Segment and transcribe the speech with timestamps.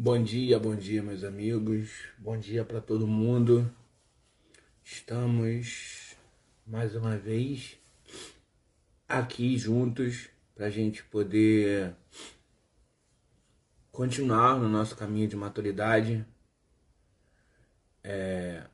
[0.00, 1.90] Bom dia, bom dia, meus amigos.
[2.16, 3.68] Bom dia para todo mundo.
[4.84, 6.14] Estamos
[6.64, 7.76] mais uma vez
[9.08, 11.96] aqui juntos para a gente poder
[13.90, 16.24] continuar no nosso caminho de maturidade.
[18.04, 18.68] É,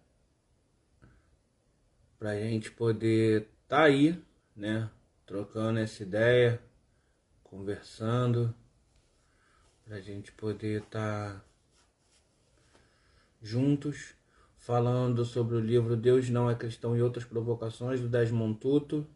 [2.19, 4.23] para a gente poder estar tá aí,
[4.55, 4.91] né?
[5.25, 6.63] Trocando essa ideia,
[7.43, 8.55] conversando
[9.85, 11.45] para a gente poder estar tá
[13.41, 14.15] juntos
[14.57, 19.07] falando sobre o livro Deus não é cristão e outras provocações do Desmond Tutu,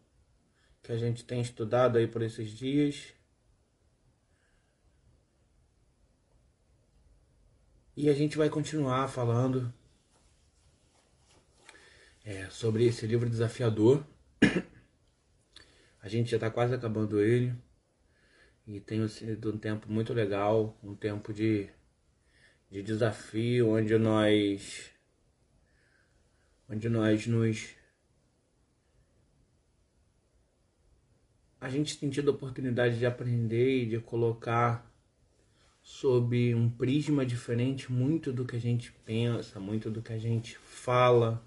[0.83, 3.13] que a gente tem estudado aí por esses dias.
[7.97, 9.73] E a gente vai continuar falando
[12.23, 14.05] é, sobre esse livro desafiador.
[16.01, 17.53] A gente já está quase acabando ele.
[18.71, 21.67] E tem sido um tempo muito legal, um tempo de,
[22.69, 24.91] de desafio, onde nós
[26.69, 27.75] onde nós nos
[31.59, 34.87] a gente tem tido a oportunidade de aprender e de colocar
[35.81, 40.55] sob um prisma diferente muito do que a gente pensa, muito do que a gente
[40.59, 41.43] fala,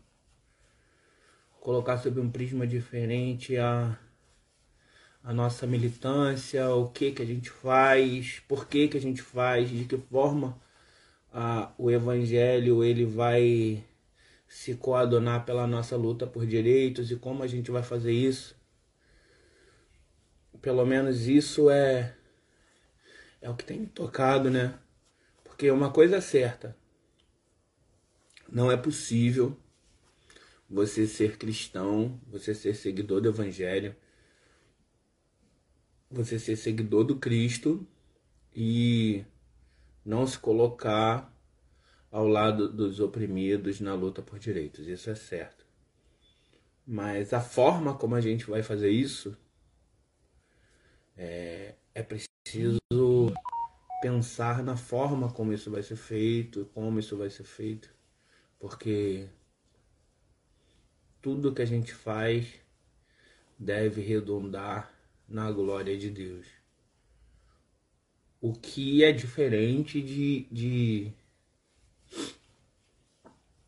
[1.61, 3.97] colocar sob um prisma diferente a
[5.25, 9.71] a nossa militância, o que que a gente faz, por que que a gente faz,
[9.71, 10.61] de que forma
[11.33, 13.85] a, o evangelho ele vai
[14.49, 18.55] se coadonar pela nossa luta por direitos e como a gente vai fazer isso.
[20.61, 22.15] Pelo menos isso é
[23.41, 24.79] é o que tem tocado, né?
[25.43, 26.77] Porque uma coisa é certa.
[28.49, 29.57] Não é possível
[30.69, 33.97] você ser cristão, você ser seguidor do evangelho,
[36.13, 37.87] você ser seguidor do Cristo
[38.55, 39.25] e
[40.05, 41.33] não se colocar
[42.11, 44.87] ao lado dos oprimidos na luta por direitos.
[44.87, 45.65] Isso é certo.
[46.87, 49.37] Mas a forma como a gente vai fazer isso
[51.17, 52.81] é, é preciso
[54.03, 57.95] pensar na forma como isso vai ser feito, como isso vai ser feito,
[58.59, 59.29] porque
[61.21, 62.61] tudo que a gente faz
[63.57, 64.93] deve redundar
[65.33, 66.47] na glória de Deus.
[68.41, 71.13] O que é diferente de, de.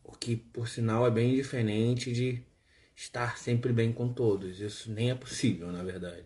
[0.03, 2.41] O que, por sinal, é bem diferente de
[2.95, 4.59] estar sempre bem com todos.
[4.59, 6.25] Isso nem é possível, na verdade.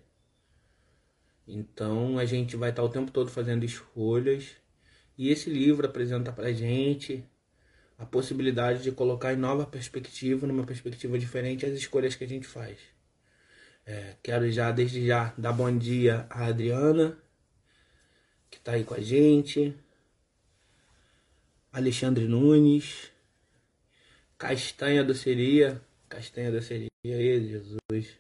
[1.48, 4.56] Então a gente vai estar o tempo todo fazendo escolhas.
[5.18, 7.24] E esse livro apresenta pra gente
[7.98, 12.48] a possibilidade de colocar em nova perspectiva, numa perspectiva diferente, as escolhas que a gente
[12.48, 12.78] faz.
[13.90, 17.18] É, quero já, desde já, dar bom dia à Adriana,
[18.48, 19.76] que está aí com a gente.
[21.74, 23.12] Alexandre Nunes.
[24.38, 25.82] Castanha Doceria.
[26.08, 28.20] Castanha Doceria, aí, Jesus.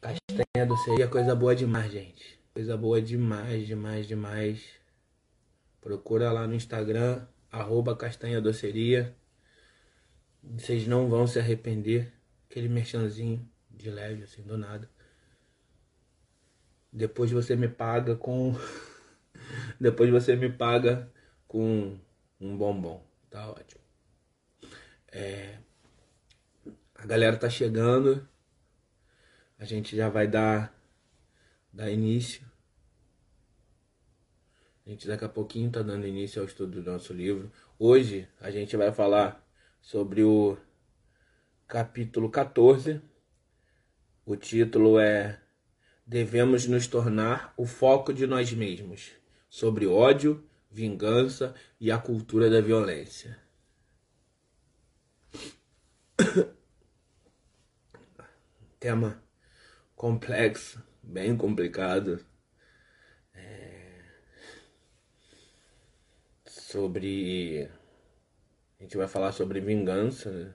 [0.00, 2.40] Castanha Doceria, coisa boa demais, gente.
[2.54, 4.64] Coisa boa demais, demais, demais.
[5.82, 9.14] Procura lá no Instagram, arroba Castanha Doceria.
[10.42, 12.21] Vocês não vão se arrepender
[12.52, 14.88] aquele merchanzinho de leve, assim, do nada.
[16.92, 18.54] Depois você me paga com.
[19.80, 21.10] Depois você me paga
[21.48, 21.98] com
[22.38, 23.02] um bombom.
[23.30, 23.80] Tá ótimo.
[25.10, 25.58] É...
[26.94, 28.28] A galera tá chegando.
[29.58, 30.78] A gente já vai dar,
[31.72, 32.44] dar início.
[34.84, 37.50] A gente daqui a pouquinho tá dando início ao estudo do nosso livro.
[37.78, 39.42] Hoje a gente vai falar
[39.80, 40.58] sobre o
[41.72, 43.00] capítulo 14.
[44.26, 45.40] O título é
[46.06, 49.12] Devemos nos tornar o foco de nós mesmos,
[49.48, 53.38] sobre ódio, vingança e a cultura da violência.
[58.78, 59.24] Tema
[59.96, 62.22] complexo, bem complicado.
[63.32, 64.04] É...
[66.44, 67.66] Sobre.
[68.78, 70.52] A gente vai falar sobre vingança, né?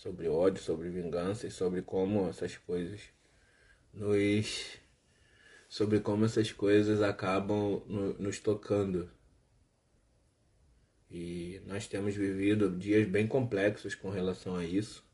[0.00, 3.02] Sobre ódio, sobre vingança e sobre como essas coisas
[3.92, 4.78] nos
[5.68, 9.10] sobre como essas coisas acabam no, nos tocando.
[11.10, 15.04] E nós temos vivido dias bem complexos com relação a isso.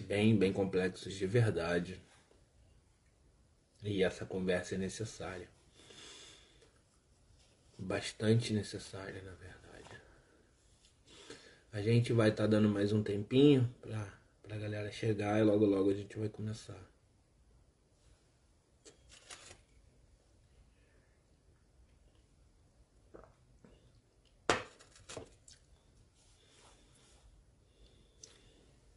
[0.00, 2.02] Bem, bem complexos de verdade.
[3.82, 5.48] E essa conversa é necessária.
[7.78, 9.59] Bastante necessária, na verdade.
[11.72, 15.64] A gente vai estar tá dando mais um tempinho para a galera chegar e logo
[15.64, 16.90] logo a gente vai começar.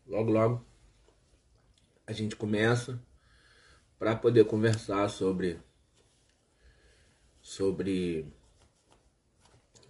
[0.08, 0.66] Logo logo
[2.08, 3.00] a gente começa
[4.00, 5.60] para poder conversar sobre
[7.40, 8.26] sobre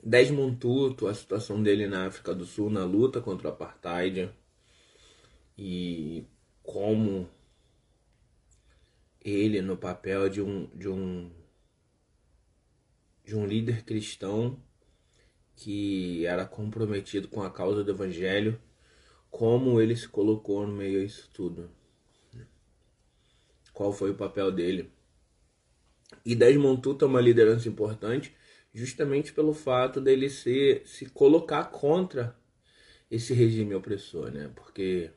[0.06, 4.30] Desmond Tutu, a situação dele na África do Sul na luta contra o apartheid
[5.58, 6.26] e
[6.62, 7.30] como
[9.22, 11.32] ele no papel de um de um
[13.24, 14.62] de um líder cristão
[15.56, 18.60] que era comprometido com a causa do evangelho,
[19.32, 21.72] como ele se colocou no meio a isso tudo.
[23.72, 24.92] Qual foi o papel dele?
[26.26, 28.36] E Desmond Tutu é uma liderança importante
[28.74, 32.36] justamente pelo fato dele ser, se colocar contra
[33.10, 34.52] esse regime opressor, né?
[34.56, 35.12] Porque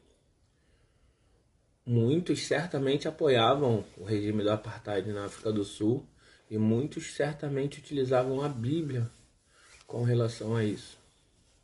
[1.84, 6.06] muitos certamente apoiavam o regime do apartheid na África do Sul
[6.50, 9.10] e muitos certamente utilizavam a Bíblia
[9.86, 10.98] com relação a isso.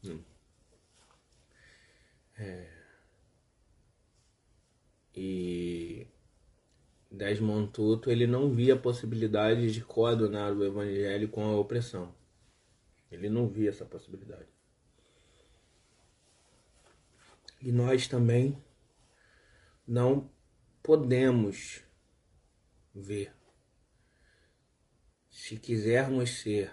[0.05, 0.21] Hum.
[2.39, 2.69] É...
[5.15, 6.07] E
[7.13, 12.15] Desmond Tutu ele não via a possibilidade de coadunar o evangelho com a opressão.
[13.11, 14.49] Ele não via essa possibilidade.
[17.61, 18.57] E nós também
[19.87, 20.31] não
[20.83, 21.85] podemos
[22.95, 23.35] ver.
[25.31, 26.73] Se quisermos ser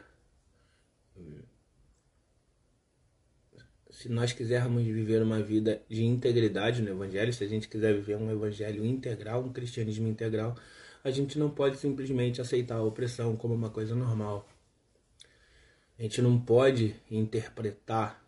[3.99, 8.15] se nós quisermos viver uma vida de integridade no Evangelho, se a gente quiser viver
[8.15, 10.55] um Evangelho integral, um cristianismo integral,
[11.03, 14.47] a gente não pode simplesmente aceitar a opressão como uma coisa normal.
[15.97, 18.25] A gente não pode interpretar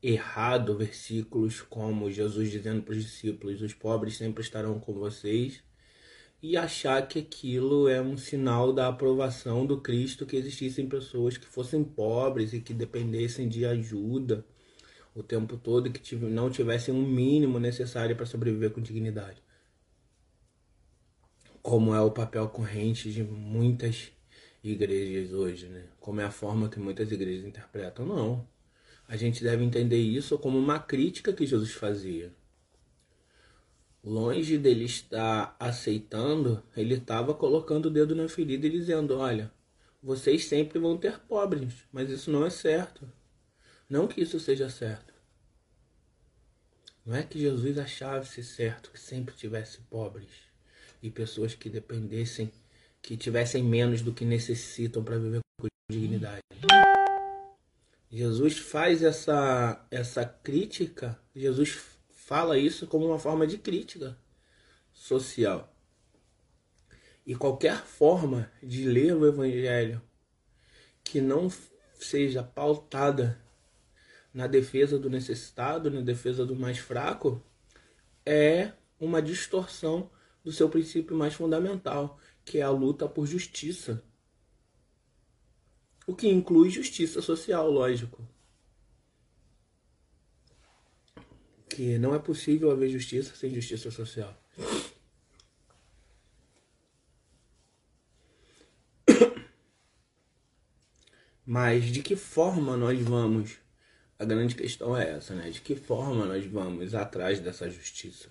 [0.00, 5.64] errado versículos como Jesus dizendo para os discípulos: os pobres sempre estarão com vocês
[6.46, 11.46] e achar que aquilo é um sinal da aprovação do Cristo que existissem pessoas que
[11.46, 14.44] fossem pobres e que dependessem de ajuda
[15.14, 19.42] o tempo todo que não tivessem um mínimo necessário para sobreviver com dignidade.
[21.62, 24.12] Como é o papel corrente de muitas
[24.62, 25.84] igrejas hoje, né?
[25.98, 28.04] Como é a forma que muitas igrejas interpretam.
[28.04, 28.46] Não.
[29.08, 32.34] A gente deve entender isso como uma crítica que Jesus fazia
[34.04, 39.50] longe dele estar aceitando, ele estava colocando o dedo na ferida e dizendo: Olha,
[40.02, 43.10] vocês sempre vão ter pobres, mas isso não é certo.
[43.88, 45.14] Não que isso seja certo.
[47.04, 50.30] Não é que Jesus achava ser certo que sempre tivesse pobres
[51.02, 52.50] e pessoas que dependessem,
[53.02, 56.40] que tivessem menos do que necessitam para viver com dignidade.
[58.10, 61.93] Jesus faz essa, essa crítica, Jesus
[62.24, 64.18] fala isso como uma forma de crítica
[64.92, 65.70] social.
[67.26, 70.00] E qualquer forma de ler o Evangelho
[71.02, 71.52] que não
[71.94, 73.38] seja pautada
[74.32, 77.44] na defesa do necessitado, na defesa do mais fraco,
[78.24, 80.10] é uma distorção
[80.42, 84.02] do seu princípio mais fundamental, que é a luta por justiça.
[86.06, 88.26] O que inclui justiça social, lógico.
[91.74, 94.32] Que não é possível haver justiça sem justiça social.
[101.44, 103.56] Mas de que forma nós vamos?
[104.18, 105.50] A grande questão é essa, né?
[105.50, 108.28] De que forma nós vamos atrás dessa justiça?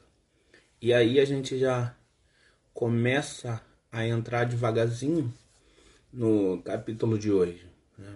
[0.81, 1.95] E aí a gente já
[2.73, 5.31] começa a entrar devagarzinho
[6.11, 7.67] no capítulo de hoje.
[7.97, 8.15] Né?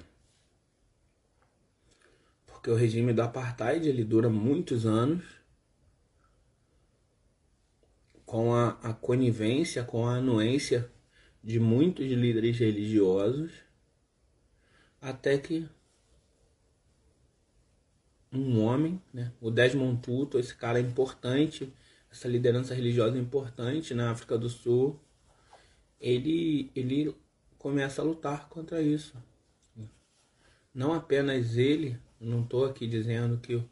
[2.67, 5.23] Porque o regime do apartheid ele dura muitos anos
[8.25, 10.91] com a, a conivência, com a anuência
[11.41, 13.53] de muitos líderes religiosos,
[14.99, 15.65] até que
[18.33, 21.73] um homem, né, o Desmond Tutu, esse cara importante,
[22.11, 24.99] essa liderança religiosa importante na África do Sul,
[26.01, 27.15] ele, ele
[27.57, 29.15] começa a lutar contra isso.
[30.73, 33.63] Não apenas ele, não estou aqui dizendo que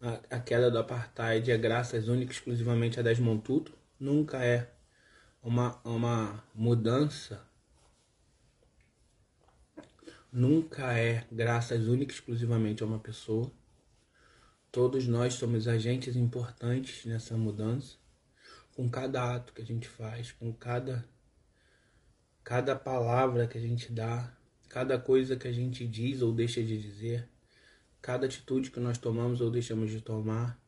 [0.00, 3.72] a, a, queda do apartheid é graças única e exclusivamente a Desmond Tutu.
[3.98, 4.70] Nunca é
[5.42, 7.40] uma, uma mudança.
[10.30, 13.50] Nunca é graças única e exclusivamente a uma pessoa.
[14.70, 17.96] Todos nós somos agentes importantes nessa mudança.
[18.74, 21.04] Com cada ato que a gente faz, com cada,
[22.42, 24.34] cada palavra que a gente dá,
[24.68, 27.28] cada coisa que a gente diz ou deixa de dizer
[28.02, 30.60] Cada atitude que nós tomamos ou deixamos de tomar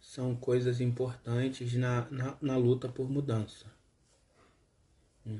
[0.00, 3.66] são coisas importantes na, na, na luta por mudança.
[5.24, 5.38] Hum.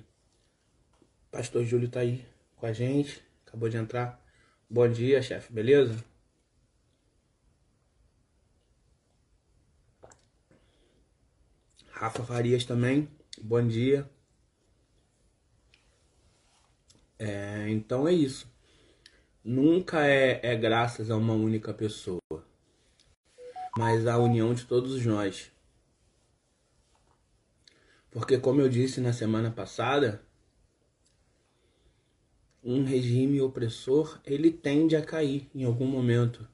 [1.32, 2.24] Pastor Júlio está aí
[2.54, 4.24] com a gente, acabou de entrar.
[4.70, 6.02] Bom dia, chefe, beleza?
[11.90, 13.08] Rafa Farias também,
[13.42, 14.08] bom dia.
[17.18, 18.53] É, então é isso.
[19.44, 22.18] Nunca é, é graças a uma única pessoa,
[23.76, 25.52] mas a união de todos nós.
[28.10, 30.24] Porque, como eu disse na semana passada,
[32.62, 36.48] um regime opressor ele tende a cair em algum momento.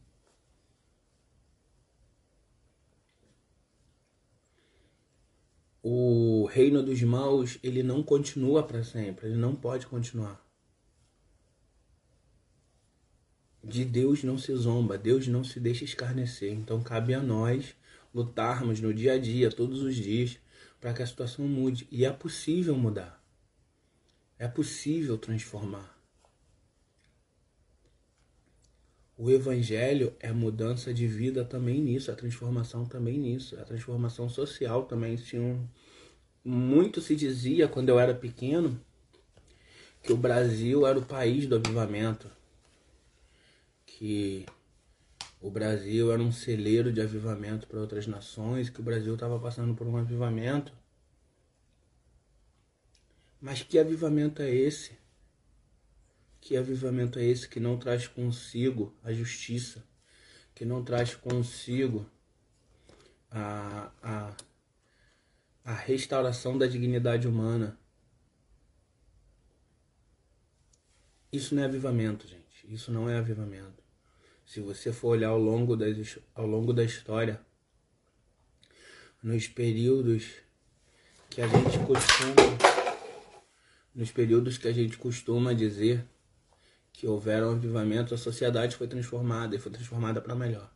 [5.81, 10.50] O reino dos maus ele não continua para sempre, ele não pode continuar.
[13.63, 16.53] De Deus não se zomba, Deus não se deixa escarnecer.
[16.53, 17.75] Então cabe a nós
[18.15, 20.39] lutarmos no dia a dia, todos os dias,
[20.81, 21.87] para que a situação mude.
[21.91, 23.23] E é possível mudar.
[24.39, 26.01] É possível transformar.
[29.23, 34.85] O evangelho é mudança de vida também nisso, a transformação também nisso, a transformação social
[34.85, 35.19] também.
[35.35, 35.63] Um,
[36.43, 38.81] muito se dizia quando eu era pequeno
[40.03, 42.31] que o Brasil era o país do avivamento,
[44.01, 44.47] que
[45.43, 49.75] o Brasil era um celeiro de avivamento para outras nações, que o Brasil estava passando
[49.75, 50.73] por um avivamento.
[53.39, 54.99] Mas que avivamento é esse?
[56.41, 59.85] Que avivamento é esse que não traz consigo a justiça,
[60.55, 62.11] que não traz consigo
[63.31, 64.37] a, a,
[65.63, 67.79] a restauração da dignidade humana?
[71.31, 72.67] Isso não é avivamento, gente.
[72.67, 73.80] Isso não é avivamento.
[74.51, 77.41] Se você for olhar ao longo, das, ao longo da história,
[79.23, 80.27] nos períodos
[81.31, 82.35] que a gente costuma
[83.95, 86.05] nos períodos que a gente costuma dizer
[86.93, 90.69] que houveram avivamento, a sociedade foi transformada e foi transformada para melhor.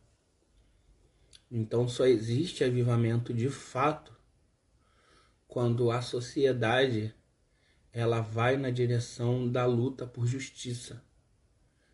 [1.51, 4.15] Então só existe avivamento de fato
[5.49, 7.13] quando a sociedade
[7.91, 11.03] ela vai na direção da luta por justiça.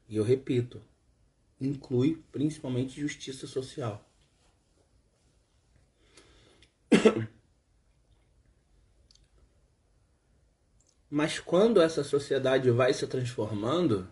[0.07, 0.79] E eu repito,
[1.61, 4.03] inclui principalmente justiça social.
[11.09, 14.07] Mas quando essa sociedade vai se transformando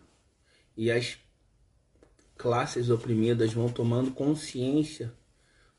[0.75, 1.17] e as
[2.37, 5.13] classes oprimidas vão tomando consciência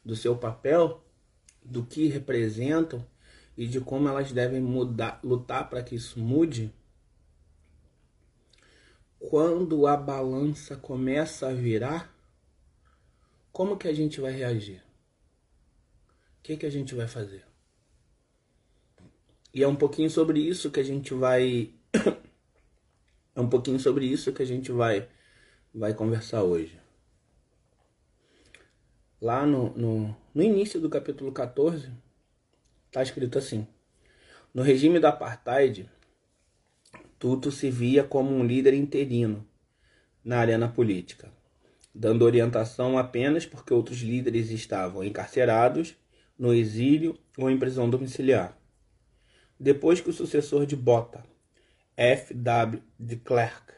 [0.05, 1.05] do seu papel,
[1.63, 3.07] do que representam
[3.57, 6.73] e de como elas devem mudar, lutar para que isso mude,
[9.21, 12.13] quando a balança começa a virar,
[13.53, 14.83] como que a gente vai reagir?
[16.39, 17.45] O que, que a gente vai fazer?
[19.53, 21.75] E é um pouquinho sobre isso que a gente vai.
[23.37, 25.07] é um pouquinho sobre isso que a gente vai,
[25.75, 26.81] vai conversar hoje.
[29.21, 31.93] Lá no, no, no início do capítulo 14,
[32.87, 33.67] está escrito assim:
[34.55, 35.91] No regime do Apartheid,
[37.21, 39.47] Tuto se via como um líder interino
[40.25, 41.31] na arena política,
[41.95, 45.95] dando orientação apenas porque outros líderes estavam encarcerados,
[46.39, 48.59] no exílio ou em prisão domiciliar.
[49.59, 51.23] Depois que o sucessor de Bota,
[51.95, 52.33] F.
[52.33, 52.83] W.
[52.99, 53.75] de Klerk,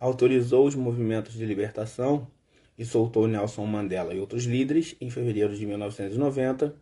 [0.00, 2.26] autorizou os movimentos de libertação
[2.76, 6.74] e soltou Nelson Mandela e outros líderes em fevereiro de 1990,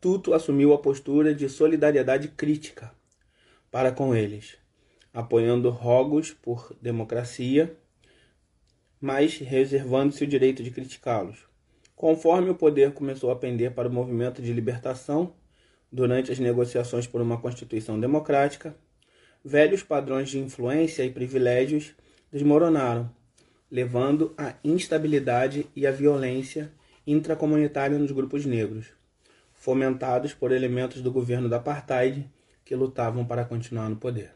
[0.00, 2.92] Tuto assumiu a postura de solidariedade crítica
[3.70, 4.56] para com eles,
[5.12, 7.76] apoiando rogos por democracia,
[9.00, 11.44] mas reservando-se o direito de criticá-los.
[11.94, 15.32] Conforme o poder começou a pender para o movimento de libertação,
[15.90, 18.76] durante as negociações por uma Constituição democrática,
[19.44, 21.94] velhos padrões de influência e privilégios
[22.30, 23.10] desmoronaram,
[23.70, 26.72] levando à instabilidade e à violência
[27.06, 28.86] intracomunitária nos grupos negros,
[29.54, 32.28] fomentados por elementos do governo da apartheid
[32.66, 34.34] que lutavam para continuar no poder.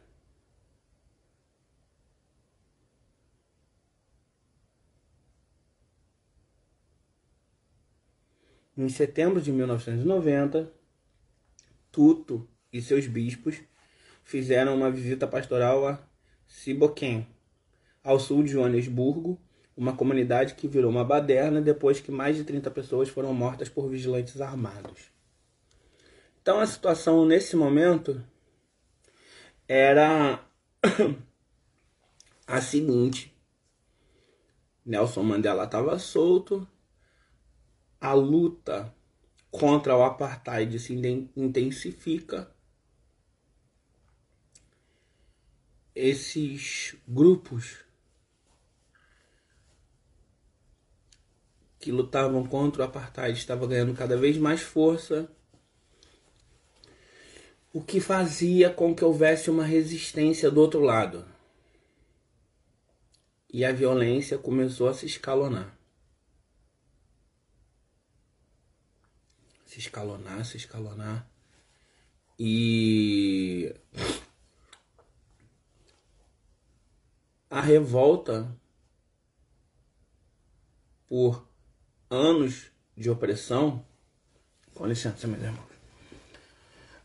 [8.78, 10.72] Em setembro de 1990,
[11.90, 13.56] Tuto e seus bispos
[14.22, 16.00] fizeram uma visita pastoral a
[16.46, 17.26] Siboquém,
[18.02, 19.40] ao sul de Joanesburgo,
[19.76, 23.88] uma comunidade que virou uma baderna depois que mais de 30 pessoas foram mortas por
[23.88, 25.09] vigilantes armados.
[26.50, 28.20] Então a situação nesse momento
[29.68, 30.44] era
[32.44, 33.32] a seguinte:
[34.84, 36.66] Nelson Mandela estava solto,
[38.00, 38.92] a luta
[39.48, 40.92] contra o apartheid se
[41.36, 42.52] intensifica.
[45.94, 47.84] Esses grupos
[51.78, 55.30] que lutavam contra o apartheid estavam ganhando cada vez mais força
[57.72, 61.24] o que fazia com que houvesse uma resistência do outro lado.
[63.52, 65.76] E a violência começou a se escalonar.
[69.66, 71.28] Se escalonar, se escalonar.
[72.38, 73.74] E
[77.48, 78.56] a revolta
[81.08, 81.46] por
[82.08, 83.84] anos de opressão,
[84.74, 85.69] com licença, meus irmãos,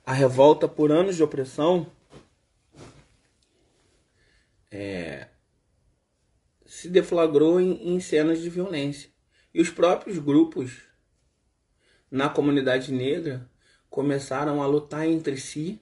[0.05, 1.87] a revolta por anos de opressão
[4.69, 5.29] é,
[6.65, 9.09] se deflagrou em, em cenas de violência.
[9.53, 10.83] E os próprios grupos
[12.11, 13.49] na comunidade negra
[13.89, 15.81] começaram a lutar entre si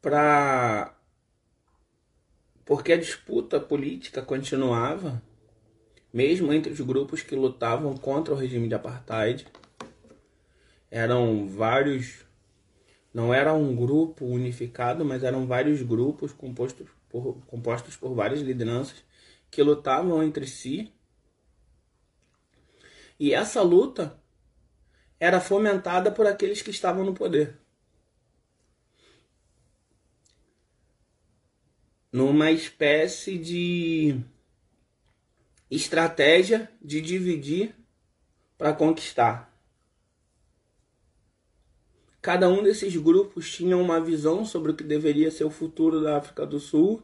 [0.00, 0.96] para
[2.64, 5.22] porque a disputa política continuava
[6.12, 9.46] mesmo entre os grupos que lutavam contra o regime de apartheid
[10.92, 12.24] eram vários
[13.12, 19.02] não era um grupo unificado mas eram vários grupos compostos por, compostos por várias lideranças
[19.50, 20.92] que lutavam entre si
[23.18, 24.20] e essa luta
[25.20, 27.56] era fomentada por aqueles que estavam no poder.
[32.10, 34.20] Numa espécie de
[35.70, 37.76] estratégia de dividir
[38.58, 39.51] para conquistar.
[42.22, 46.16] Cada um desses grupos tinha uma visão sobre o que deveria ser o futuro da
[46.16, 47.02] África do Sul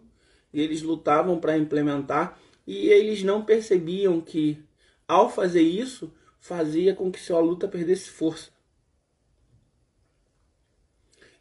[0.54, 4.62] e eles lutavam para implementar e eles não percebiam que
[5.08, 8.50] ao fazer isso, fazia com que sua luta perdesse força.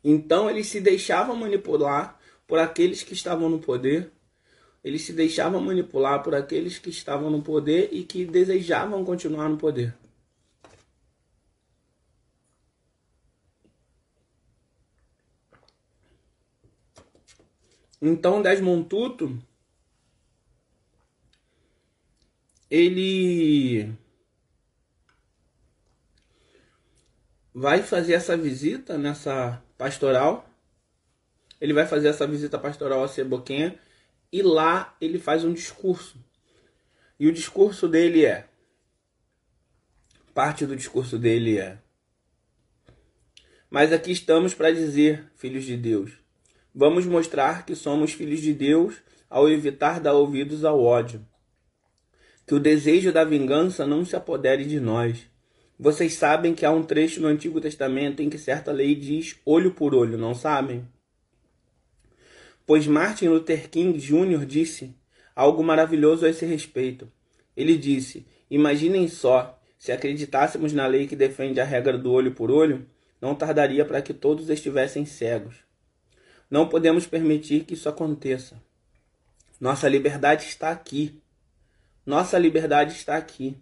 [0.02, 4.10] Então eles se deixavam manipular por aqueles que estavam no poder,
[4.82, 9.58] eles se deixavam manipular por aqueles que estavam no poder e que desejavam continuar no
[9.58, 9.94] poder.
[18.02, 19.38] Então Desmond Tutu
[22.70, 23.92] ele
[27.54, 30.48] vai fazer essa visita nessa pastoral.
[31.60, 33.80] Ele vai fazer essa visita pastoral a Ceboquinha
[34.32, 36.24] e lá ele faz um discurso.
[37.20, 38.48] E o discurso dele é
[40.36, 41.80] parte do discurso dele é
[43.72, 46.12] Mas aqui estamos para dizer, filhos de Deus,
[46.78, 48.96] vamos mostrar que somos filhos de Deus
[49.30, 51.26] ao evitar dar ouvidos ao ódio
[52.48, 55.30] que o desejo da vingança não se apodere de nós.
[55.78, 59.74] Vocês sabem que há um trecho no Antigo Testamento em que certa lei diz olho
[59.74, 60.88] por olho, não sabem?
[62.66, 64.46] Pois Martin Luther King Jr.
[64.46, 64.96] disse
[65.36, 67.12] algo maravilhoso a esse respeito.
[67.56, 72.50] Ele disse: Imaginem só, se acreditássemos na lei que defende a regra do olho por
[72.50, 72.88] olho,
[73.22, 75.67] não tardaria para que todos estivessem cegos.
[76.50, 78.62] Não podemos permitir que isso aconteça.
[79.60, 81.22] Nossa liberdade está aqui.
[82.06, 83.58] Nossa liberdade está aqui.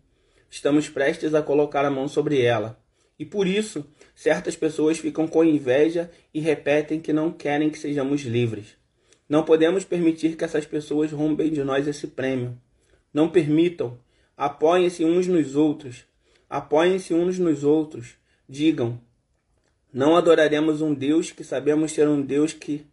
[0.49, 2.79] Estamos prestes a colocar a mão sobre ela.
[3.17, 8.21] E por isso, certas pessoas ficam com inveja e repetem que não querem que sejamos
[8.21, 8.75] livres.
[9.27, 12.55] Não podemos permitir que essas pessoas roubem de nós esse prêmio.
[13.13, 13.97] Não permitam.
[14.37, 16.05] Apoiem-se uns nos outros.
[16.47, 18.15] Apoiem-se uns nos outros.
[18.47, 19.01] Digam:
[19.95, 22.85] Não adoraremos um Deus que sabemos ser um Deus que.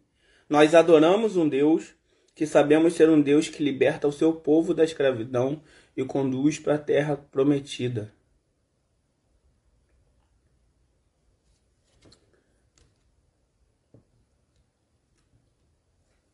[0.47, 1.93] Nós adoramos um Deus
[2.33, 5.61] que sabemos ser um Deus que liberta o seu povo da escravidão
[5.97, 8.13] e conduz para a terra prometida.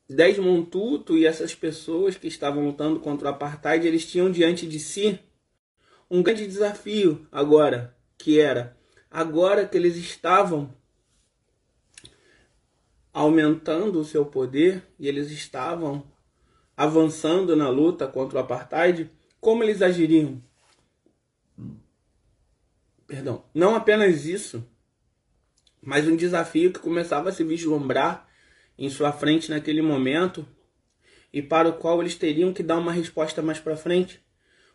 [0.08, 4.80] Desmond Tutu e essas pessoas que estavam lutando contra o apartheid, eles tinham diante de
[4.80, 5.18] si
[6.12, 8.79] um grande desafio agora, que era
[9.10, 10.74] agora que eles estavam
[13.12, 16.10] aumentando o seu poder e eles estavam
[16.78, 20.42] avançando na luta contra o apartheid, como eles agiriam?
[23.08, 24.64] Perdão, não apenas isso,
[25.82, 28.30] mas um desafio que começava a se vislumbrar
[28.78, 30.48] em sua frente naquele momento
[31.34, 34.24] e para o qual eles teriam que dar uma resposta mais para frente.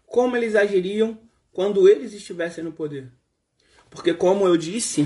[0.07, 1.19] Como eles agiriam
[1.53, 3.11] quando eles estivessem no poder?
[3.95, 5.05] Porque, como eu disse,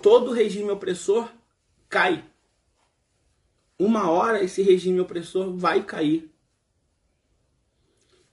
[0.00, 1.28] todo regime opressor
[1.88, 2.24] cai.
[3.76, 6.32] Uma hora esse regime opressor vai cair.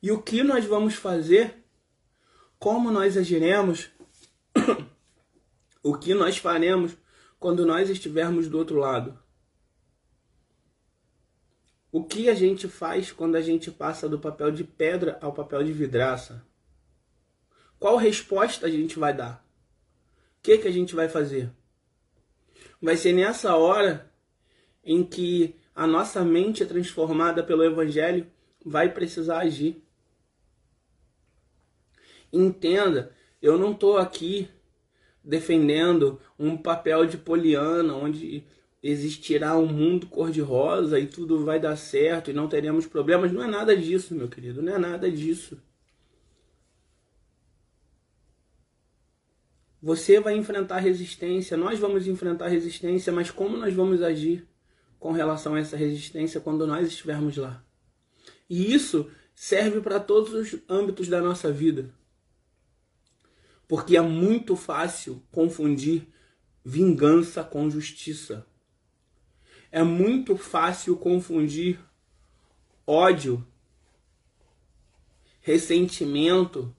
[0.01, 1.65] E o que nós vamos fazer?
[2.59, 3.89] Como nós agiremos?
[5.81, 6.95] o que nós faremos
[7.39, 9.17] quando nós estivermos do outro lado?
[11.91, 15.63] O que a gente faz quando a gente passa do papel de pedra ao papel
[15.63, 16.45] de vidraça?
[17.79, 19.46] Qual resposta a gente vai dar?
[20.47, 21.51] Que, que a gente vai fazer?
[22.81, 24.09] Vai ser nessa hora
[24.81, 28.25] em que a nossa mente transformada pelo Evangelho,
[28.65, 29.83] vai precisar agir.
[32.31, 34.49] Entenda, eu não estou aqui
[35.21, 38.45] defendendo um papel de poliana, onde
[38.81, 43.33] existirá um mundo cor-de-rosa e tudo vai dar certo e não teremos problemas.
[43.33, 45.61] Não é nada disso, meu querido, não é nada disso.
[49.81, 54.47] Você vai enfrentar resistência, nós vamos enfrentar resistência, mas como nós vamos agir
[54.99, 57.63] com relação a essa resistência quando nós estivermos lá?
[58.49, 61.93] E isso serve para todos os âmbitos da nossa vida.
[63.67, 66.07] Porque é muito fácil confundir
[66.65, 68.47] vingança com justiça.
[69.71, 71.79] É muito fácil confundir
[72.85, 73.45] ódio,
[75.41, 76.75] ressentimento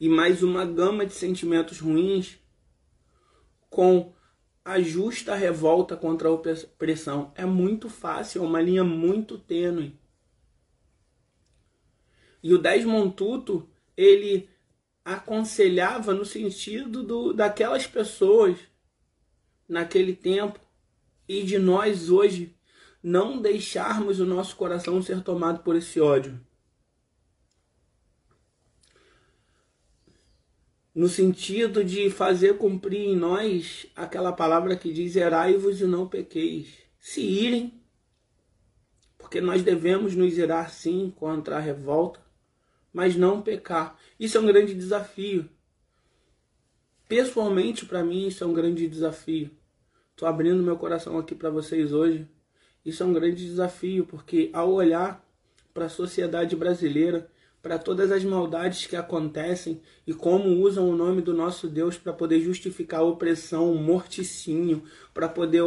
[0.00, 2.38] e mais uma gama de sentimentos ruins
[3.68, 4.12] com
[4.64, 7.32] a justa revolta contra a opressão.
[7.34, 9.98] É muito fácil, é uma linha muito tênue.
[12.42, 14.48] E o Desmond Tutu, ele
[15.04, 18.58] aconselhava no sentido do, daquelas pessoas
[19.66, 20.60] naquele tempo
[21.28, 22.54] e de nós hoje
[23.02, 26.38] não deixarmos o nosso coração ser tomado por esse ódio.
[30.98, 36.66] No sentido de fazer cumprir em nós aquela palavra que diz: Erai-vos e não pequeis.
[36.98, 37.72] Se irem,
[39.16, 42.18] porque nós devemos nos irar sim contra a revolta,
[42.92, 43.96] mas não pecar.
[44.18, 45.48] Isso é um grande desafio.
[47.06, 49.52] Pessoalmente, para mim, isso é um grande desafio.
[50.10, 52.26] Estou abrindo meu coração aqui para vocês hoje.
[52.84, 55.24] Isso é um grande desafio, porque ao olhar
[55.72, 57.30] para a sociedade brasileira,
[57.62, 62.12] para todas as maldades que acontecem e como usam o nome do nosso Deus para
[62.12, 65.62] poder justificar a opressão, o morticínio, para poder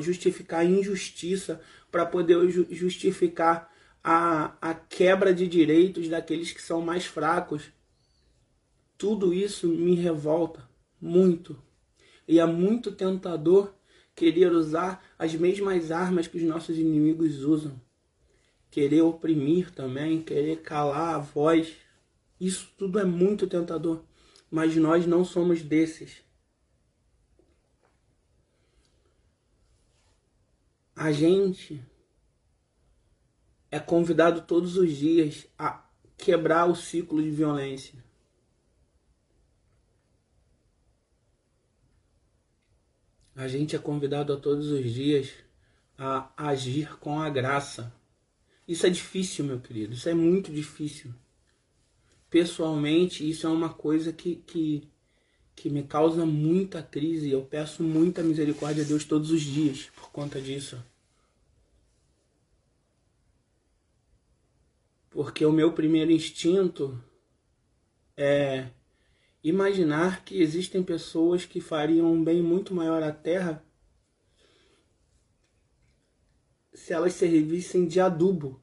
[0.00, 1.60] justificar a injustiça,
[1.90, 3.70] para poder justificar
[4.02, 7.64] a, a quebra de direitos daqueles que são mais fracos.
[8.96, 10.68] Tudo isso me revolta
[11.00, 11.56] muito.
[12.26, 13.74] E é muito tentador
[14.14, 17.80] querer usar as mesmas armas que os nossos inimigos usam
[18.70, 21.76] querer oprimir também, querer calar a voz.
[22.40, 24.04] Isso tudo é muito tentador,
[24.50, 26.22] mas nós não somos desses.
[30.94, 31.80] A gente
[33.70, 35.84] é convidado todos os dias a
[36.16, 38.02] quebrar o ciclo de violência.
[43.36, 45.32] A gente é convidado a todos os dias
[45.96, 47.94] a agir com a graça.
[48.68, 49.94] Isso é difícil, meu querido.
[49.94, 51.14] Isso é muito difícil.
[52.28, 54.86] Pessoalmente, isso é uma coisa que, que,
[55.56, 57.30] que me causa muita crise.
[57.30, 60.78] Eu peço muita misericórdia a Deus todos os dias por conta disso.
[65.08, 67.02] Porque o meu primeiro instinto
[68.14, 68.68] é
[69.42, 73.64] imaginar que existem pessoas que fariam um bem muito maior à Terra
[76.78, 78.62] se elas servissem de adubo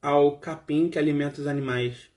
[0.00, 2.08] ao capim que alimenta os animais.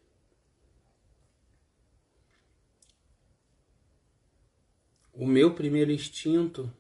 [5.12, 6.71] O meu primeiro instinto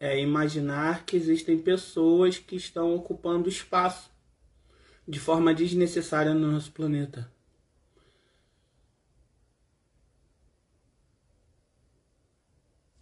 [0.00, 4.10] é imaginar que existem pessoas que estão ocupando espaço
[5.06, 7.31] de forma desnecessária no nosso planeta.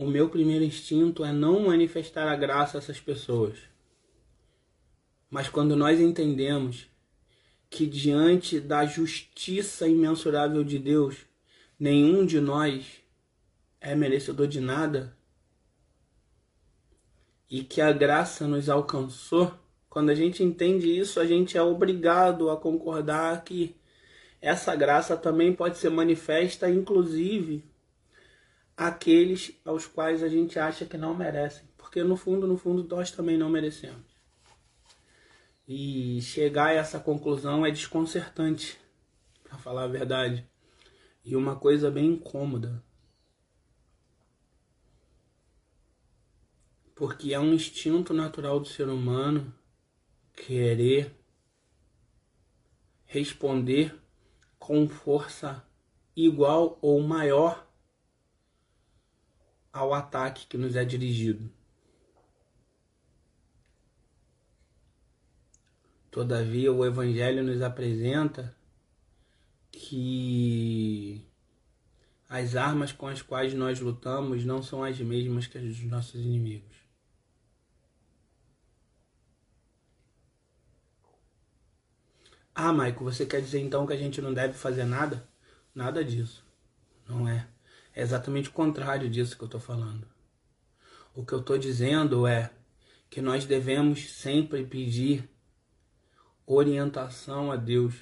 [0.00, 3.58] O meu primeiro instinto é não manifestar a graça a essas pessoas.
[5.28, 6.86] Mas quando nós entendemos
[7.68, 11.18] que diante da justiça imensurável de Deus,
[11.78, 12.86] nenhum de nós
[13.78, 15.14] é merecedor de nada,
[17.50, 19.52] e que a graça nos alcançou,
[19.90, 23.76] quando a gente entende isso, a gente é obrigado a concordar que
[24.40, 27.68] essa graça também pode ser manifesta, inclusive,
[28.80, 33.10] aqueles aos quais a gente acha que não merecem, porque no fundo, no fundo, nós
[33.10, 34.06] também não merecemos.
[35.68, 38.80] E chegar a essa conclusão é desconcertante,
[39.44, 40.48] para falar a verdade,
[41.22, 42.82] e uma coisa bem incômoda.
[46.94, 49.52] Porque é um instinto natural do ser humano
[50.34, 51.14] querer
[53.04, 53.94] responder
[54.58, 55.62] com força
[56.16, 57.69] igual ou maior
[59.72, 61.50] ao ataque que nos é dirigido.
[66.10, 68.54] Todavia, o Evangelho nos apresenta
[69.70, 71.24] que
[72.28, 76.20] as armas com as quais nós lutamos não são as mesmas que as dos nossos
[76.20, 76.76] inimigos.
[82.54, 85.26] Ah, Maico, você quer dizer então que a gente não deve fazer nada?
[85.74, 86.44] Nada disso.
[87.08, 87.48] Não é.
[87.94, 90.06] É exatamente o contrário disso que eu estou falando.
[91.14, 92.50] O que eu estou dizendo é
[93.08, 95.28] que nós devemos sempre pedir
[96.46, 97.94] orientação a Deus,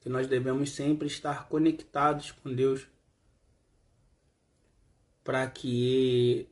[0.00, 2.86] que nós devemos sempre estar conectados com Deus
[5.24, 6.48] para que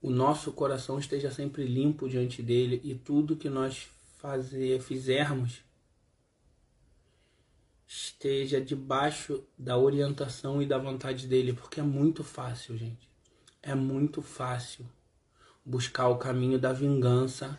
[0.00, 5.63] o nosso coração esteja sempre limpo diante dele e tudo que nós fazer, fizermos
[7.96, 13.08] esteja debaixo da orientação e da vontade dele, porque é muito fácil, gente.
[13.62, 14.84] É muito fácil
[15.64, 17.56] buscar o caminho da vingança,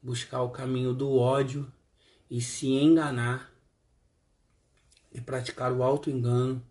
[0.00, 1.70] buscar o caminho do ódio
[2.30, 3.52] e se enganar
[5.10, 6.64] e praticar o auto engano,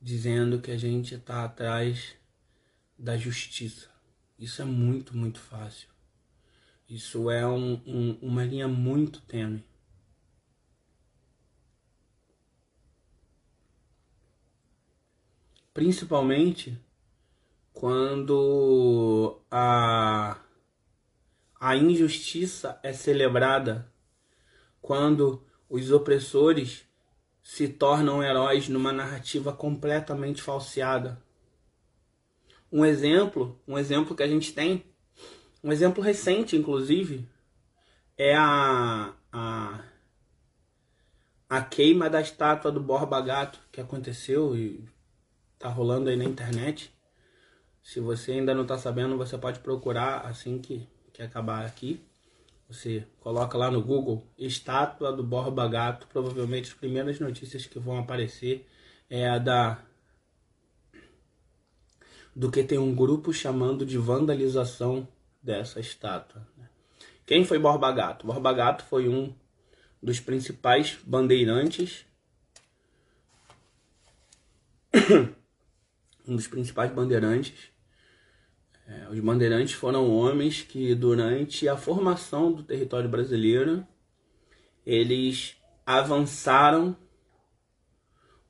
[0.00, 2.14] dizendo que a gente está atrás
[2.96, 3.90] da justiça.
[4.38, 5.88] Isso é muito, muito fácil.
[6.88, 9.64] Isso é um, um, uma linha muito tênue.
[15.80, 16.78] Principalmente
[17.72, 20.38] quando a,
[21.58, 23.90] a injustiça é celebrada,
[24.82, 26.84] quando os opressores
[27.42, 31.18] se tornam heróis numa narrativa completamente falseada.
[32.70, 34.84] Um exemplo, um exemplo que a gente tem,
[35.64, 37.26] um exemplo recente, inclusive,
[38.18, 39.82] é a, a,
[41.48, 44.86] a queima da estátua do Borba Gato que aconteceu e
[45.60, 46.92] tá rolando aí na internet.
[47.82, 52.00] Se você ainda não tá sabendo, você pode procurar assim que, que acabar aqui.
[52.66, 56.06] Você coloca lá no Google estátua do Borba Gato.
[56.06, 58.66] Provavelmente as primeiras notícias que vão aparecer
[59.08, 59.84] é a da
[62.34, 65.06] do que tem um grupo chamando de vandalização
[65.42, 66.46] dessa estátua.
[66.56, 66.68] Né?
[67.26, 68.26] Quem foi Borba Gato?
[68.26, 69.34] Borba Gato foi um
[70.02, 72.06] dos principais bandeirantes
[76.26, 77.70] um dos principais bandeirantes.
[78.86, 83.86] É, os bandeirantes foram homens que, durante a formação do território brasileiro,
[84.84, 85.56] eles
[85.86, 86.96] avançaram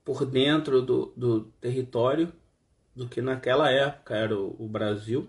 [0.05, 2.33] por dentro do, do território
[2.95, 5.29] do que naquela época era o, o Brasil.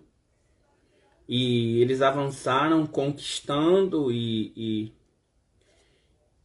[1.27, 4.93] E eles avançaram conquistando e, e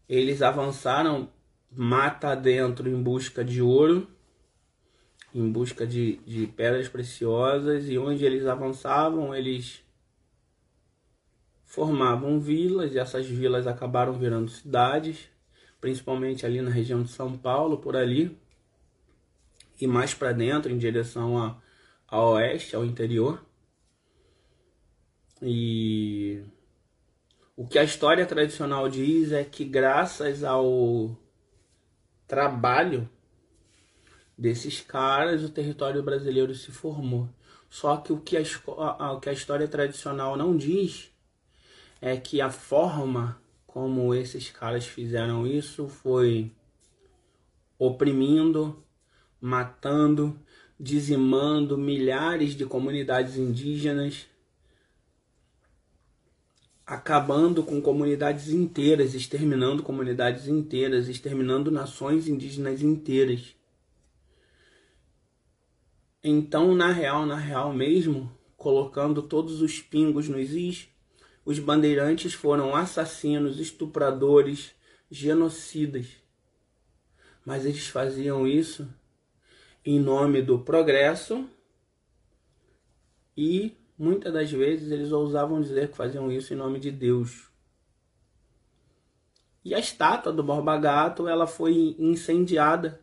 [0.08, 1.28] eles avançaram
[1.70, 4.15] mata dentro em busca de ouro
[5.38, 9.84] em busca de, de pedras preciosas e onde eles avançavam, eles
[11.64, 15.28] formavam vilas e essas vilas acabaram virando cidades,
[15.80, 18.36] principalmente ali na região de São Paulo, por ali,
[19.78, 21.60] e mais para dentro, em direção a,
[22.08, 23.44] a oeste, ao interior.
[25.42, 26.42] E
[27.54, 31.14] o que a história tradicional diz é que graças ao
[32.26, 33.06] trabalho
[34.36, 37.28] desses caras o território brasileiro se formou.
[37.68, 41.10] Só que o que a, o que a história tradicional não diz
[42.00, 46.50] é que a forma como esses caras fizeram isso foi
[47.78, 48.82] oprimindo,
[49.40, 50.38] matando,
[50.78, 54.26] dizimando milhares de comunidades indígenas,
[56.86, 63.54] acabando com comunidades inteiras, exterminando comunidades inteiras, exterminando nações indígenas inteiras.
[66.22, 70.88] Então, na real, na real mesmo, colocando todos os pingos nos is,
[71.44, 74.74] os bandeirantes foram assassinos, estupradores,
[75.10, 76.08] genocidas.
[77.44, 78.88] Mas eles faziam isso
[79.84, 81.48] em nome do progresso
[83.36, 87.48] e muitas das vezes eles ousavam dizer que faziam isso em nome de Deus.
[89.64, 93.00] E a estátua do Borba Gato, ela foi incendiada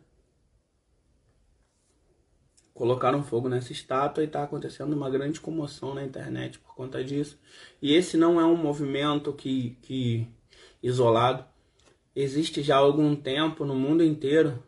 [2.74, 7.38] colocaram fogo nessa estátua e está acontecendo uma grande comoção na internet por conta disso.
[7.80, 10.26] E esse não é um movimento que, que
[10.82, 11.44] isolado.
[12.14, 14.62] Existe já há algum tempo no mundo inteiro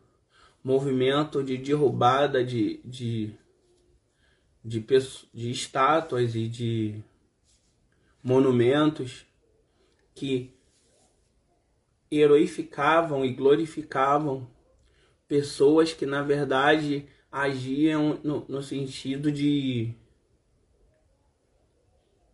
[0.63, 3.33] movimento de derrubada de, de,
[4.65, 4.85] de,
[5.33, 7.05] de estátuas e de
[8.23, 9.25] monumentos
[10.13, 10.53] que
[12.11, 14.49] heroificavam e glorificavam
[15.29, 19.95] pessoas que na verdade agiam no, no sentido de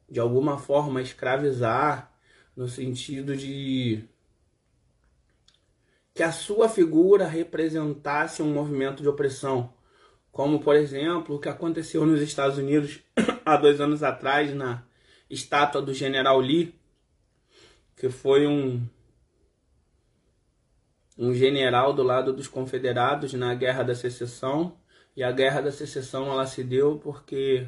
[0.09, 2.15] de alguma forma escravizar,
[2.55, 4.05] no sentido de
[6.15, 9.73] que a sua figura representasse um movimento de opressão,
[10.31, 13.01] como por exemplo o que aconteceu nos Estados Unidos
[13.45, 14.85] há dois anos atrás na
[15.29, 16.79] estátua do General Lee,
[17.97, 18.87] que foi um
[21.19, 24.77] um general do lado dos confederados na Guerra da Secessão
[25.17, 27.67] e a Guerra da Secessão ela se deu porque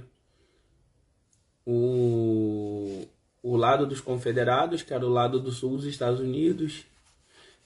[1.66, 3.06] o,
[3.42, 6.84] o lado dos confederados, que era o lado do sul dos Estados Unidos,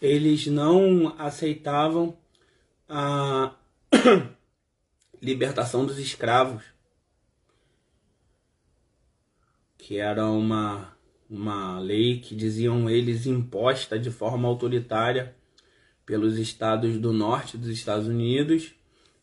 [0.01, 2.17] eles não aceitavam
[2.89, 3.55] a
[5.23, 6.63] libertação dos escravos,
[9.77, 10.97] que era uma,
[11.31, 15.35] uma lei que diziam eles imposta de forma autoritária
[16.05, 18.78] pelos estados do norte dos Estados Unidos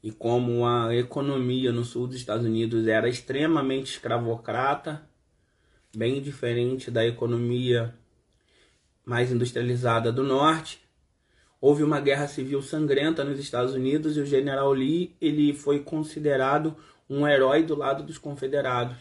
[0.06, 5.10] e como a economia no sul dos Estados Unidos era extremamente escravocrata,
[5.98, 7.92] bem diferente da economia
[9.04, 10.80] mais industrializada do norte.
[11.60, 16.78] Houve uma guerra civil sangrenta nos Estados Unidos e o general Lee ele foi considerado
[17.10, 18.98] um herói do lado dos confederados.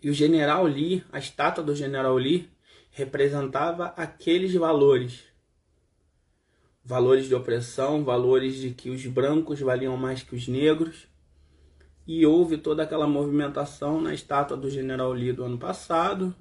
[0.00, 2.48] E o general Lee, a estátua do general Lee,
[2.92, 5.31] representava aqueles valores.
[6.84, 11.06] Valores de opressão, valores de que os brancos valiam mais que os negros.
[12.06, 16.34] E houve toda aquela movimentação na estátua do general Lee do ano passado,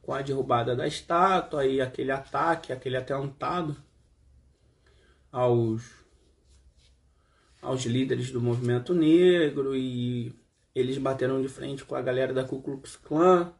[0.00, 3.76] com a derrubada da estátua e aquele ataque, aquele atentado
[5.32, 5.82] aos,
[7.60, 10.34] aos líderes do movimento negro e
[10.74, 13.52] eles bateram de frente com a galera da Ku Klux Klan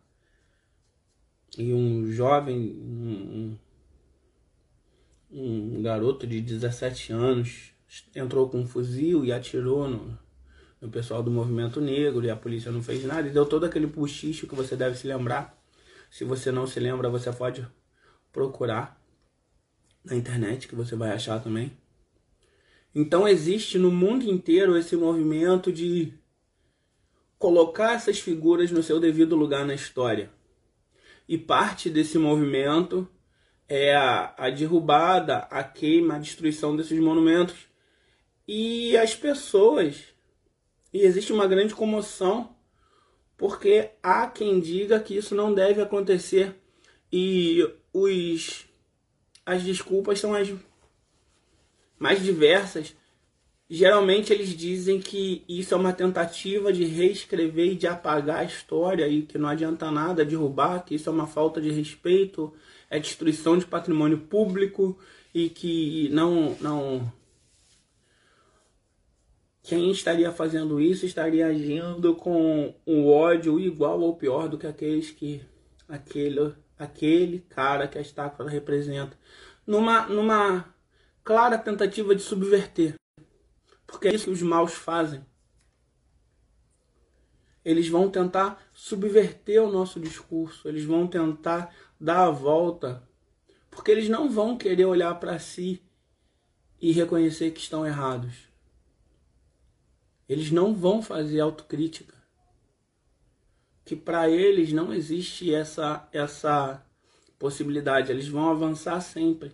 [1.57, 3.57] e um jovem, um,
[5.33, 7.73] um garoto de 17 anos
[8.15, 10.19] entrou com um fuzil e atirou no,
[10.81, 13.87] no pessoal do movimento negro e a polícia não fez nada e deu todo aquele
[13.87, 15.63] puxicho que você deve se lembrar
[16.13, 17.67] se você não se lembra, você pode
[18.31, 19.03] procurar
[20.05, 21.73] na internet, que você vai achar também.
[22.95, 26.13] Então existe no mundo inteiro esse movimento de
[27.39, 30.31] colocar essas figuras no seu devido lugar na história.
[31.27, 33.09] E parte desse movimento
[33.69, 37.67] é a, a derrubada, a queima, a destruição desses monumentos.
[38.47, 40.05] E as pessoas,
[40.93, 42.55] e existe uma grande comoção
[43.37, 46.55] porque há quem diga que isso não deve acontecer
[47.13, 48.67] e os
[49.45, 50.49] as desculpas são as
[51.99, 52.95] mais diversas.
[53.69, 59.09] Geralmente eles dizem que isso é uma tentativa de reescrever e de apagar a história
[59.09, 62.53] e que não adianta nada derrubar, que isso é uma falta de respeito,
[62.93, 64.99] é destruição de patrimônio público
[65.35, 67.13] e que não não
[69.63, 75.11] quem estaria fazendo isso estaria agindo com um ódio igual ou pior do que aqueles
[75.11, 75.41] que
[75.89, 79.17] aquele, aquele cara que a estátua representa.
[79.67, 80.75] Numa, numa
[81.25, 82.95] clara tentativa de subverter.
[83.87, 85.25] Porque é isso que os maus fazem.
[87.65, 93.01] Eles vão tentar subverter o nosso discurso, eles vão tentar dar a volta,
[93.71, 95.81] porque eles não vão querer olhar para si
[96.81, 98.49] e reconhecer que estão errados.
[100.29, 102.21] Eles não vão fazer autocrítica.
[103.85, 106.85] Que para eles não existe essa essa
[107.39, 109.53] possibilidade, eles vão avançar sempre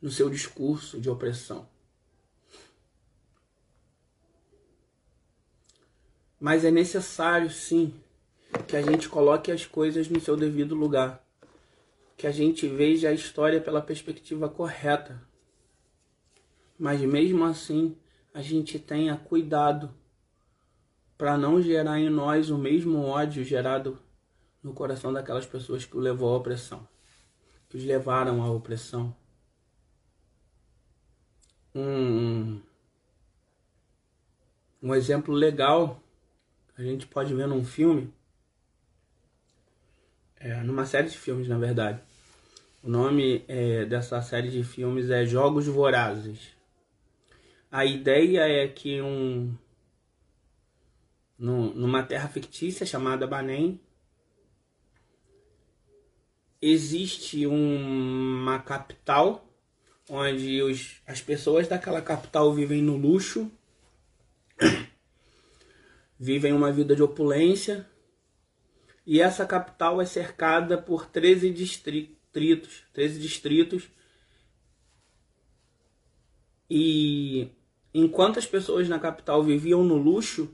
[0.00, 1.68] no seu discurso de opressão.
[6.40, 7.94] Mas é necessário sim
[8.68, 11.25] que a gente coloque as coisas no seu devido lugar,
[12.16, 15.22] que a gente veja a história pela perspectiva correta.
[16.78, 17.96] Mas mesmo assim,
[18.32, 19.94] a gente tenha cuidado
[21.16, 23.98] para não gerar em nós o mesmo ódio gerado
[24.62, 26.86] no coração daquelas pessoas que o levou à opressão,
[27.68, 29.14] que os levaram à opressão.
[31.74, 32.60] Um,
[34.82, 36.02] um exemplo legal
[36.76, 38.12] a gente pode ver num filme,
[40.36, 42.05] é, numa série de filmes, na verdade.
[42.86, 46.38] O nome é, dessa série de filmes é Jogos Vorazes.
[47.68, 49.52] A ideia é que um,
[51.36, 53.80] numa terra fictícia chamada Banem
[56.62, 59.44] existe uma capital
[60.08, 63.50] onde os, as pessoas daquela capital vivem no luxo,
[66.16, 67.84] vivem uma vida de opulência,
[69.04, 72.15] e essa capital é cercada por 13 distritos,
[72.92, 73.88] 13 distritos.
[76.68, 77.50] E
[77.98, 80.50] Enquanto as pessoas na capital viviam no luxo,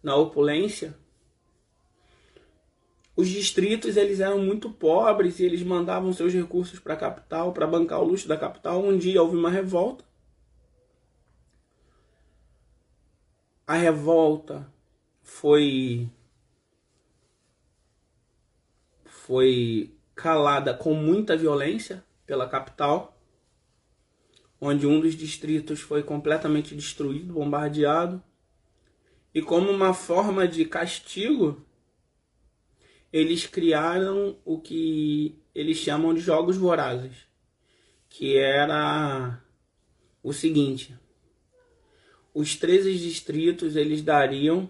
[0.00, 0.96] na opulência,
[3.16, 7.66] os distritos eles eram muito pobres e eles mandavam seus recursos para a capital para
[7.66, 8.84] bancar o luxo da capital.
[8.84, 10.04] Um dia houve uma revolta.
[13.66, 14.72] A revolta
[15.24, 16.08] foi
[19.04, 23.18] foi calada com muita violência pela capital,
[24.60, 28.22] onde um dos distritos foi completamente destruído, bombardeado.
[29.34, 31.64] E como uma forma de castigo,
[33.10, 37.26] eles criaram o que eles chamam de jogos vorazes,
[38.06, 39.42] que era
[40.22, 40.94] o seguinte:
[42.34, 44.68] os 13 distritos eles dariam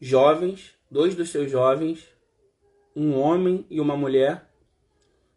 [0.00, 2.13] jovens, dois dos seus jovens,
[2.94, 4.50] um homem e uma mulher,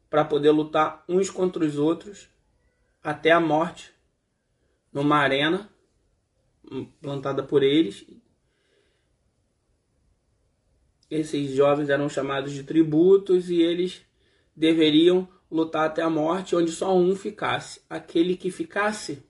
[0.10, 2.30] para poder lutar uns contra os outros
[3.03, 3.93] até a morte
[4.91, 5.70] numa arena
[7.01, 8.05] plantada por eles.
[11.10, 14.01] Esses jovens eram chamados de tributos e eles
[14.55, 17.82] deveriam lutar até a morte, onde só um ficasse.
[17.89, 19.24] Aquele que ficasse,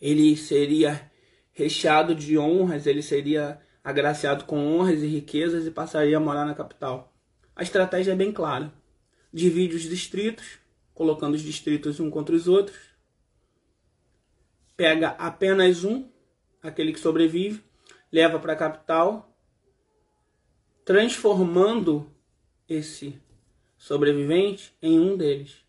[0.00, 1.10] ele seria
[1.52, 6.54] recheado de honras, ele seria agraciado com honras e riquezas e passaria a morar na
[6.54, 7.12] capital.
[7.54, 8.72] A estratégia é bem clara.
[9.30, 10.58] Divide os distritos,
[10.94, 12.78] colocando os distritos um contra os outros.
[14.74, 16.08] Pega apenas um,
[16.62, 17.62] aquele que sobrevive,
[18.10, 19.36] leva para a capital,
[20.84, 22.10] transformando
[22.68, 23.20] esse
[23.76, 25.62] sobrevivente em um deles.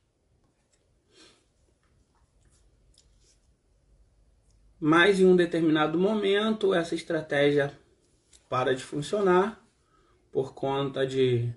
[4.80, 7.78] Mas em um determinado momento, essa estratégia
[8.56, 9.62] para de funcionar
[10.32, 11.54] por conta de,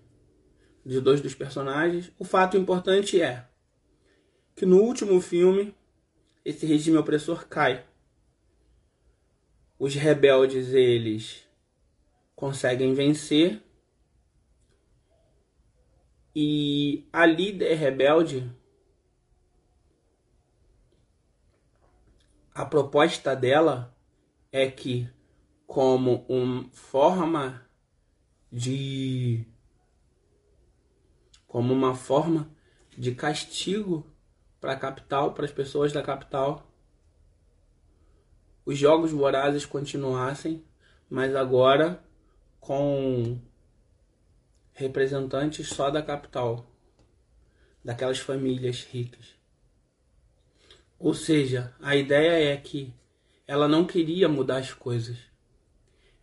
[0.84, 2.10] de dois dos personagens.
[2.18, 3.46] O fato importante é
[4.56, 5.72] que no último filme
[6.44, 7.86] esse regime opressor cai.
[9.78, 11.48] Os rebeldes eles
[12.34, 13.62] conseguem vencer
[16.34, 18.52] e a líder rebelde
[22.52, 23.96] a proposta dela
[24.50, 25.08] é que
[25.68, 27.62] como uma forma
[28.50, 29.44] de
[31.46, 32.50] como uma forma
[32.96, 34.10] de castigo
[34.58, 36.66] para a capital, para as pessoas da capital,
[38.64, 40.64] os jogos vorazes continuassem,
[41.08, 42.02] mas agora
[42.58, 43.38] com
[44.72, 46.66] representantes só da capital,
[47.84, 49.36] daquelas famílias ricas.
[50.98, 52.94] Ou seja, a ideia é que
[53.46, 55.28] ela não queria mudar as coisas.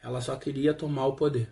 [0.06, 1.50] Ela só queria tomar o poder.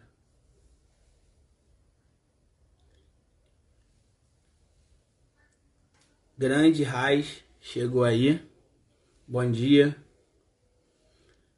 [6.37, 8.47] Grande Raiz chegou aí.
[9.27, 9.97] Bom dia.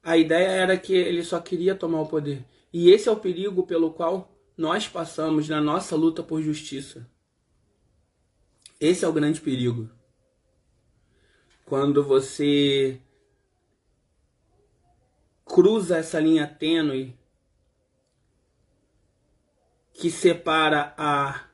[0.02, 2.46] A ideia era que ele só queria tomar o poder.
[2.72, 7.06] E esse é o perigo pelo qual nós passamos na nossa luta por justiça.
[8.80, 9.90] Esse é o grande perigo.
[11.66, 13.02] Quando você
[15.46, 17.16] cruza essa linha tênue
[19.94, 21.46] que separa a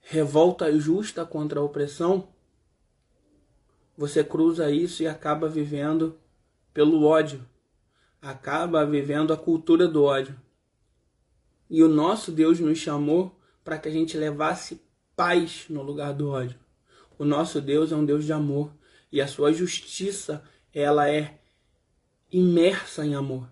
[0.00, 2.28] revolta justa contra a opressão,
[3.96, 6.18] você cruza isso e acaba vivendo
[6.74, 7.46] pelo ódio,
[8.20, 10.38] acaba vivendo a cultura do ódio.
[11.70, 14.82] E o nosso Deus nos chamou para que a gente levasse
[15.16, 16.58] paz no lugar do ódio.
[17.18, 18.70] O nosso Deus é um Deus de amor
[19.10, 20.44] e a sua justiça,
[20.74, 21.40] ela é
[22.30, 23.48] imersa em amor.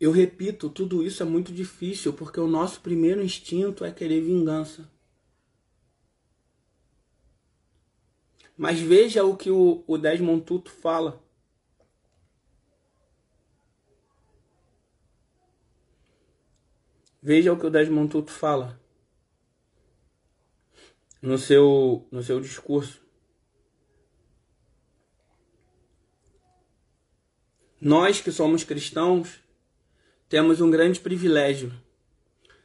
[0.00, 4.90] Eu repito, tudo isso é muito difícil porque o nosso primeiro instinto é querer vingança.
[8.56, 11.22] Mas veja o que o, Desmond Tutu fala.
[17.22, 18.78] Veja o que o Desmond Tutu fala
[21.20, 23.03] no seu, no seu discurso.
[27.84, 29.40] Nós que somos cristãos
[30.26, 31.70] temos um grande privilégio.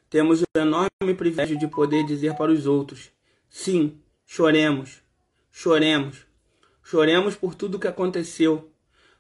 [0.10, 3.12] Temos o enorme privilégio de poder dizer para os outros:
[3.50, 5.02] sim, choremos,
[5.52, 6.26] choremos,
[6.82, 8.72] choremos por tudo que aconteceu,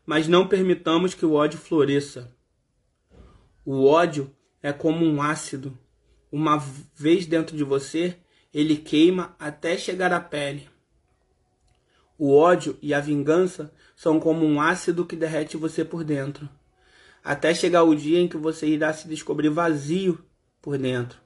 [0.05, 2.33] mas não permitamos que o ódio floresça.
[3.65, 4.33] O ódio
[4.63, 5.77] é como um ácido.
[6.31, 6.63] Uma
[6.95, 8.15] vez dentro de você,
[8.53, 10.69] ele queima até chegar à pele.
[12.19, 16.49] O ódio e a vingança são como um ácido que derrete você por dentro,
[17.23, 20.19] até chegar o dia em que você irá se descobrir vazio
[20.61, 21.17] por dentro.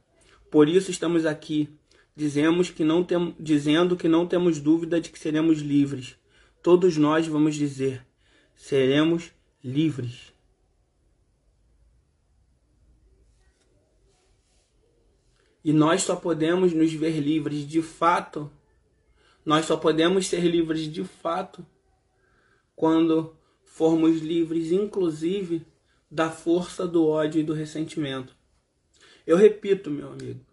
[0.51, 1.67] Por isso estamos aqui,
[2.15, 6.15] dizemos que não tem, dizendo que não temos dúvida de que seremos livres.
[6.61, 8.05] Todos nós vamos dizer:
[8.55, 9.31] seremos
[9.63, 10.31] livres.
[15.63, 18.51] E nós só podemos nos ver livres de fato
[19.45, 21.65] nós só podemos ser livres de fato
[22.75, 25.65] quando formos livres, inclusive,
[26.09, 28.35] da força do ódio e do ressentimento.
[29.25, 30.45] Eu repito, meu amigo,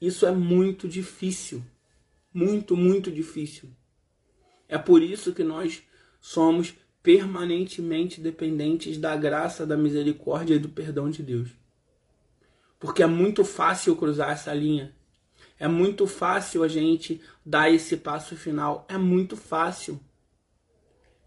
[0.00, 1.62] isso é muito difícil.
[2.32, 3.70] Muito, muito difícil.
[4.68, 5.82] É por isso que nós
[6.20, 11.50] somos permanentemente dependentes da graça, da misericórdia e do perdão de Deus.
[12.80, 14.95] Porque é muito fácil cruzar essa linha.
[15.58, 18.84] É muito fácil a gente dar esse passo final.
[18.88, 20.00] É muito fácil.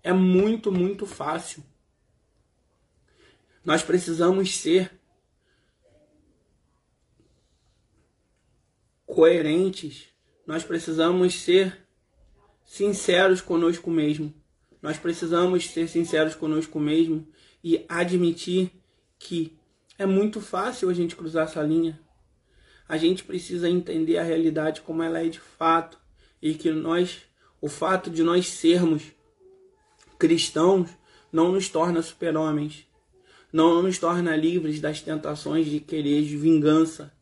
[0.03, 1.63] É muito, muito fácil.
[3.65, 4.91] Nós precisamos ser
[9.05, 10.07] coerentes.
[10.45, 11.85] Nós precisamos ser
[12.63, 14.33] sinceros conosco mesmo.
[14.81, 17.27] Nós precisamos ser sinceros conosco mesmo
[17.63, 18.71] e admitir
[19.17, 19.57] que
[19.97, 21.99] é muito fácil a gente cruzar essa linha.
[22.89, 25.99] A gente precisa entender a realidade como ela é de fato
[26.41, 27.21] e que nós,
[27.61, 29.03] o fato de nós sermos
[30.17, 30.89] cristãos,
[31.31, 32.87] não nos torna super-homens,
[33.53, 37.13] não nos torna livres das tentações de querer de vingança,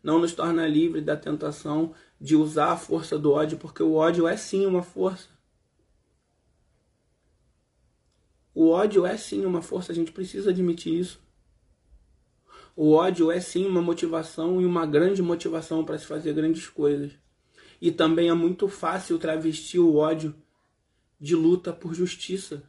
[0.00, 4.28] não nos torna livres da tentação de usar a força do ódio, porque o ódio
[4.28, 5.28] é sim uma força.
[8.54, 11.20] O ódio é sim uma força, a gente precisa admitir isso.
[12.74, 17.12] O ódio é sim uma motivação e uma grande motivação para se fazer grandes coisas.
[17.80, 20.34] E também é muito fácil travestir o ódio
[21.20, 22.62] de luta por justiça.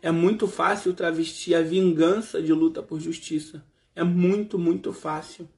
[0.00, 3.64] É muito fácil travestir a vingança de luta por justiça.
[3.94, 5.48] É muito, muito fácil.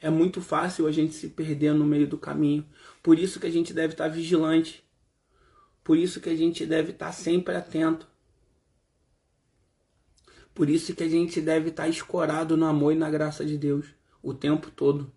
[0.00, 2.64] É muito fácil a gente se perder no meio do caminho.
[3.02, 4.84] Por isso que a gente deve estar vigilante.
[5.82, 8.08] Por isso que a gente deve estar sempre atento.
[10.58, 13.86] Por isso que a gente deve estar escorado no amor e na graça de Deus
[14.20, 15.14] o tempo todo.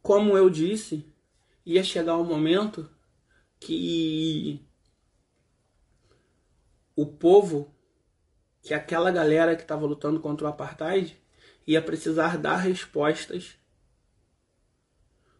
[0.00, 1.04] Como eu disse,
[1.66, 2.90] ia chegar um momento
[3.60, 4.66] que
[6.96, 7.74] o povo,
[8.62, 11.14] que aquela galera que estava lutando contra o apartheid,
[11.66, 13.58] ia precisar dar respostas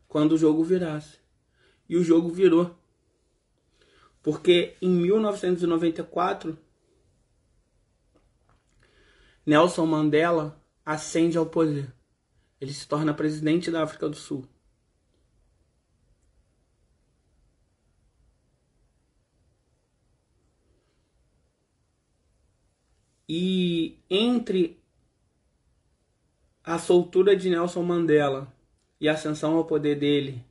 [0.07, 1.19] quando o jogo virasse.
[1.89, 2.78] E o jogo virou.
[4.29, 6.59] Porque em 1994,
[9.47, 11.91] Nelson Mandela ascende ao poder.
[12.61, 14.47] Ele se torna presidente da África do Sul.
[23.27, 24.79] E entre
[26.63, 28.55] a soltura de Nelson Mandela
[29.01, 30.45] e a ascensão ao poder dele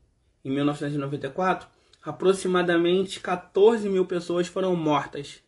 [0.43, 5.43] em 1994, aproximadamente 14 mil pessoas foram mortas,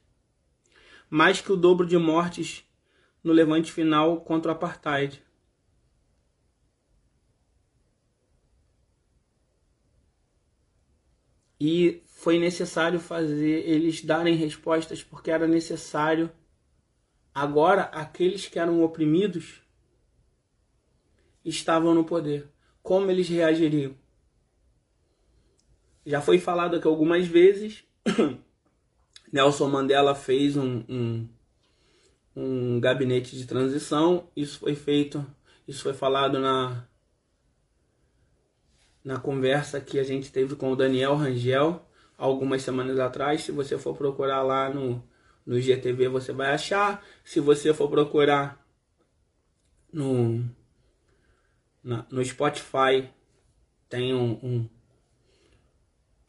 [1.10, 2.64] mais que o dobro de mortes
[3.24, 5.24] no levante final contra o apartheid.
[11.60, 16.32] E foi necessário fazer eles darem respostas porque era necessário
[17.34, 19.62] Agora, aqueles que eram oprimidos
[21.46, 22.50] estavam no poder.
[22.84, 23.96] Como eles reagiriam?
[26.10, 27.84] Já foi falado aqui algumas vezes.
[29.32, 31.30] Nelson Mandela fez um, um,
[32.36, 34.28] um gabinete de transição.
[34.36, 35.24] Isso foi feito,
[35.68, 36.84] isso foi falado na,
[39.04, 41.88] na conversa que a gente teve com o Daniel Rangel
[42.18, 43.44] algumas semanas atrás.
[43.44, 45.08] Se você for procurar lá no,
[45.46, 47.06] no IGTV você vai achar.
[47.24, 48.66] Se você for procurar
[49.94, 50.44] no,
[51.84, 53.08] na, no Spotify,
[53.88, 54.79] tem um, um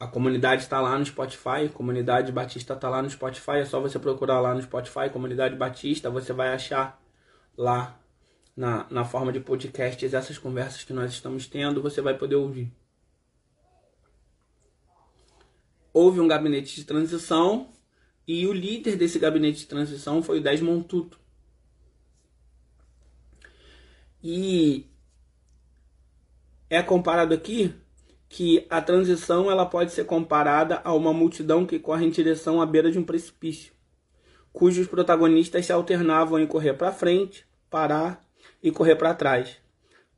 [0.01, 3.99] a comunidade está lá no Spotify, comunidade Batista está lá no Spotify, é só você
[3.99, 6.99] procurar lá no Spotify, comunidade Batista, você vai achar
[7.55, 8.01] lá
[8.57, 12.73] na, na forma de podcasts essas conversas que nós estamos tendo, você vai poder ouvir.
[15.93, 17.69] Houve um gabinete de transição
[18.27, 21.19] e o líder desse gabinete de transição foi o Desmond Tutu.
[24.23, 24.87] E
[26.71, 27.79] é comparado aqui
[28.31, 32.65] que a transição ela pode ser comparada a uma multidão que corre em direção à
[32.65, 33.73] beira de um precipício,
[34.53, 38.21] cujos protagonistas se alternavam em correr para frente, parar
[38.63, 39.57] e correr para trás,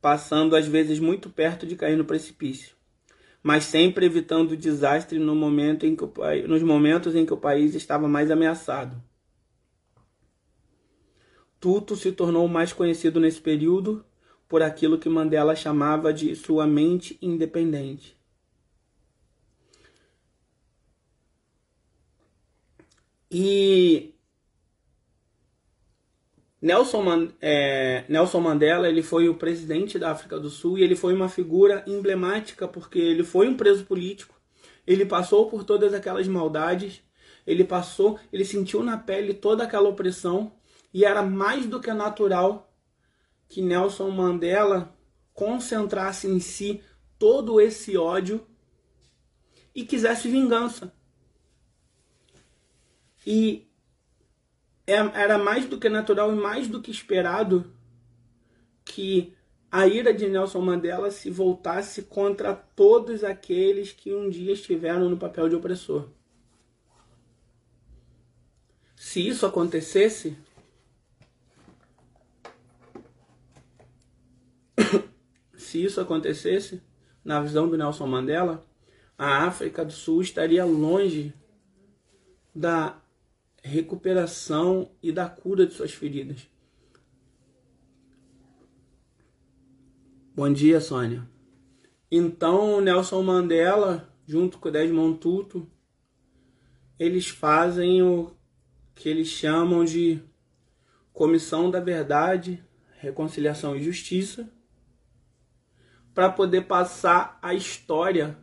[0.00, 2.74] passando às vezes muito perto de cair no precipício
[3.44, 6.12] mas sempre evitando o desastre no momento em que o,
[6.48, 8.96] nos momentos em que o país estava mais ameaçado.
[11.60, 14.02] Tuto se tornou mais conhecido nesse período
[14.48, 18.16] por aquilo que Mandela chamava de sua mente independente.
[23.30, 24.14] E
[26.62, 31.12] Nelson, é, Nelson Mandela ele foi o presidente da África do Sul e ele foi
[31.12, 34.34] uma figura emblemática porque ele foi um preso político,
[34.86, 37.02] ele passou por todas aquelas maldades,
[37.46, 40.52] ele passou, ele sentiu na pele toda aquela opressão
[40.92, 42.73] e era mais do que natural
[43.48, 44.96] que Nelson Mandela
[45.32, 46.82] concentrasse em si
[47.18, 48.46] todo esse ódio
[49.74, 50.92] e quisesse vingança.
[53.26, 53.66] E
[54.86, 57.72] é, era mais do que natural e mais do que esperado
[58.84, 59.34] que
[59.70, 65.16] a ira de Nelson Mandela se voltasse contra todos aqueles que um dia estiveram no
[65.16, 66.08] papel de opressor.
[68.94, 70.36] Se isso acontecesse,
[75.74, 76.80] se isso acontecesse,
[77.24, 78.64] na visão do Nelson Mandela,
[79.18, 81.34] a África do Sul estaria longe
[82.54, 83.02] da
[83.60, 86.48] recuperação e da cura de suas feridas.
[90.32, 91.28] Bom dia, Sônia.
[92.08, 95.68] Então, Nelson Mandela, junto com Desmond Tutu,
[96.96, 98.30] eles fazem o
[98.94, 100.22] que eles chamam de
[101.12, 102.62] Comissão da Verdade,
[103.00, 104.48] Reconciliação e Justiça,
[106.14, 108.38] para poder passar a história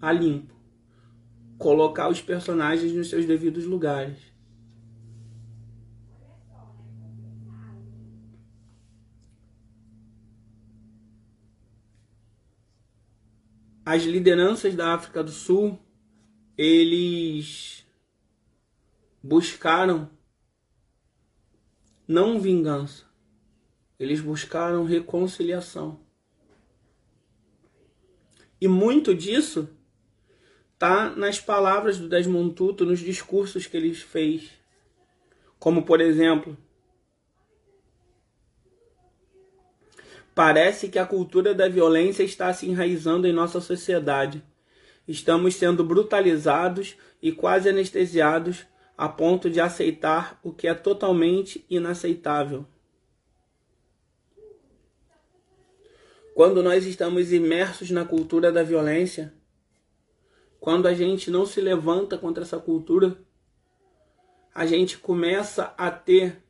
[0.00, 0.54] a limpo,
[1.56, 4.30] colocar os personagens nos seus devidos lugares.
[13.90, 15.76] as lideranças da África do Sul,
[16.56, 17.84] eles
[19.20, 20.08] buscaram
[22.06, 23.04] não vingança,
[23.98, 25.98] eles buscaram reconciliação.
[28.60, 29.68] E muito disso
[30.78, 34.50] tá nas palavras do Desmond Tutu, nos discursos que ele fez.
[35.58, 36.56] Como, por exemplo,
[40.34, 44.42] Parece que a cultura da violência está se enraizando em nossa sociedade.
[45.06, 48.64] Estamos sendo brutalizados e quase anestesiados
[48.96, 52.64] a ponto de aceitar o que é totalmente inaceitável.
[56.40, 59.34] Quando nós estamos imersos na cultura da violência,
[60.58, 63.22] quando a gente não se levanta contra essa cultura,
[64.54, 66.42] a gente começa a ter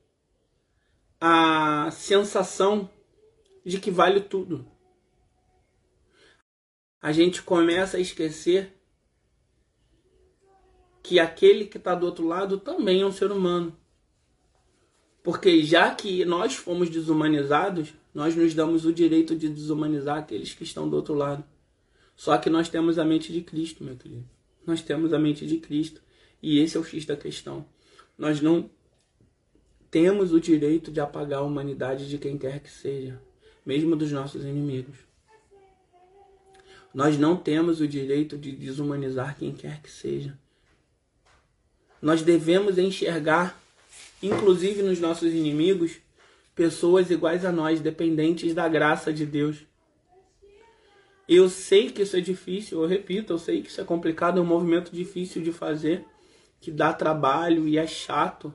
[1.20, 2.88] a sensação
[3.66, 4.64] de que vale tudo.
[7.02, 8.80] A gente começa a esquecer
[11.02, 13.76] que aquele que está do outro lado também é um ser humano.
[15.20, 20.64] Porque já que nós fomos desumanizados, nós nos damos o direito de desumanizar aqueles que
[20.64, 21.44] estão do outro lado.
[22.16, 24.28] Só que nós temos a mente de Cristo, meu querido.
[24.66, 26.02] Nós temos a mente de Cristo.
[26.42, 27.64] E esse é o X da questão.
[28.18, 28.68] Nós não
[29.90, 33.20] temos o direito de apagar a humanidade de quem quer que seja
[33.64, 34.96] mesmo dos nossos inimigos.
[36.92, 40.36] Nós não temos o direito de desumanizar quem quer que seja.
[42.02, 43.62] Nós devemos enxergar,
[44.22, 45.98] inclusive nos nossos inimigos,
[46.60, 49.66] pessoas iguais a nós, dependentes da graça de Deus.
[51.26, 54.42] Eu sei que isso é difícil, eu repito, eu sei que isso é complicado, é
[54.42, 56.04] um movimento difícil de fazer,
[56.60, 58.52] que dá trabalho e é chato.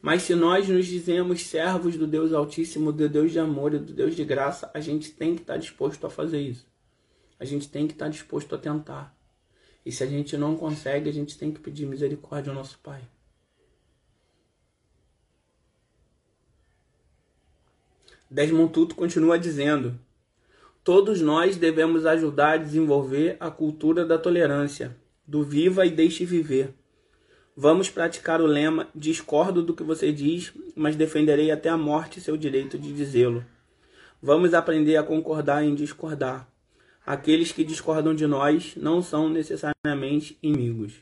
[0.00, 3.92] Mas se nós nos dizemos servos do Deus Altíssimo, do Deus de amor e do
[3.92, 6.66] Deus de graça, a gente tem que estar disposto a fazer isso.
[7.38, 9.16] A gente tem que estar disposto a tentar.
[9.86, 13.00] E se a gente não consegue, a gente tem que pedir misericórdia ao nosso Pai.
[18.32, 19.98] Desmond Tutu continua dizendo:
[20.82, 26.74] Todos nós devemos ajudar a desenvolver a cultura da tolerância, do viva e deixe viver
[27.54, 32.36] Vamos praticar o lema: discordo do que você diz, mas defenderei até a morte seu
[32.36, 33.44] direito de dizê-lo.
[34.22, 36.48] Vamos aprender a concordar em discordar.
[37.04, 40.94] Aqueles que discordam de nós não são necessariamente inimigos.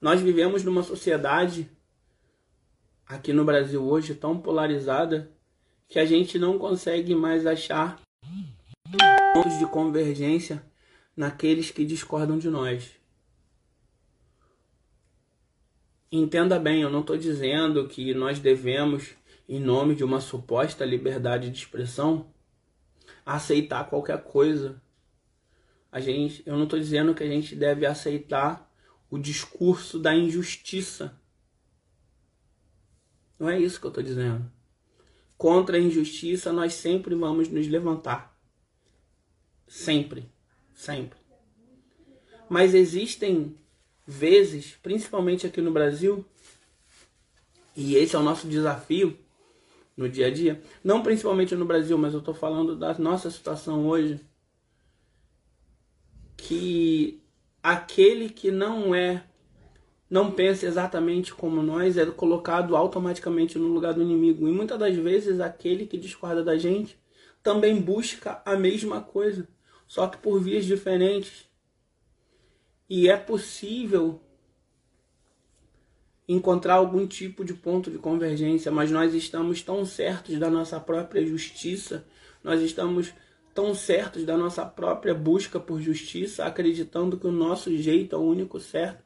[0.00, 1.70] Nós vivemos numa sociedade
[3.06, 5.30] aqui no Brasil hoje tão polarizada
[5.88, 8.00] que a gente não consegue mais achar
[9.32, 10.62] pontos de convergência
[11.16, 12.90] naqueles que discordam de nós.
[16.10, 19.14] Entenda bem, eu não estou dizendo que nós devemos,
[19.48, 22.26] em nome de uma suposta liberdade de expressão,
[23.24, 24.80] aceitar qualquer coisa.
[25.90, 28.70] A gente, eu não estou dizendo que a gente deve aceitar
[29.10, 31.20] o discurso da injustiça.
[33.38, 34.50] Não é isso que eu estou dizendo.
[35.36, 38.38] Contra a injustiça, nós sempre vamos nos levantar.
[39.66, 40.30] Sempre.
[40.74, 41.18] Sempre.
[42.48, 43.54] Mas existem
[44.06, 46.24] vezes, principalmente aqui no Brasil,
[47.76, 49.18] E esse é o nosso desafio
[49.94, 50.62] no dia a dia.
[50.82, 54.18] Não principalmente no Brasil, mas eu estou falando da nossa situação hoje.
[56.36, 57.22] Que
[57.62, 59.24] aquele que não é,
[60.08, 64.48] não pensa exatamente como nós, é colocado automaticamente no lugar do inimigo.
[64.48, 66.98] E muitas das vezes aquele que discorda da gente
[67.42, 69.48] também busca a mesma coisa,
[69.86, 71.48] só que por vias diferentes.
[72.88, 74.20] E é possível
[76.28, 81.24] encontrar algum tipo de ponto de convergência, mas nós estamos tão certos da nossa própria
[81.24, 82.04] justiça,
[82.42, 83.12] nós estamos
[83.54, 88.22] tão certos da nossa própria busca por justiça, acreditando que o nosso jeito é o
[88.22, 89.05] único certo,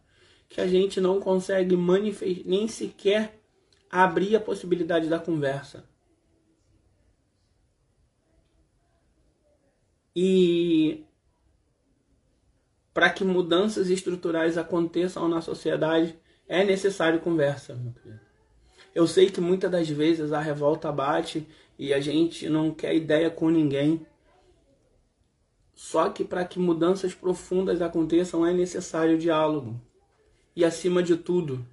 [0.50, 3.40] que a gente não consegue manifestar, nem sequer
[3.88, 5.88] abrir a possibilidade da conversa.
[10.14, 11.04] E
[12.92, 17.80] para que mudanças estruturais aconteçam na sociedade, é necessário conversa.
[18.92, 21.46] Eu sei que muitas das vezes a revolta bate
[21.78, 24.04] e a gente não quer ideia com ninguém.
[25.72, 29.80] Só que para que mudanças profundas aconteçam é necessário diálogo.
[30.54, 31.64] E acima de tudo,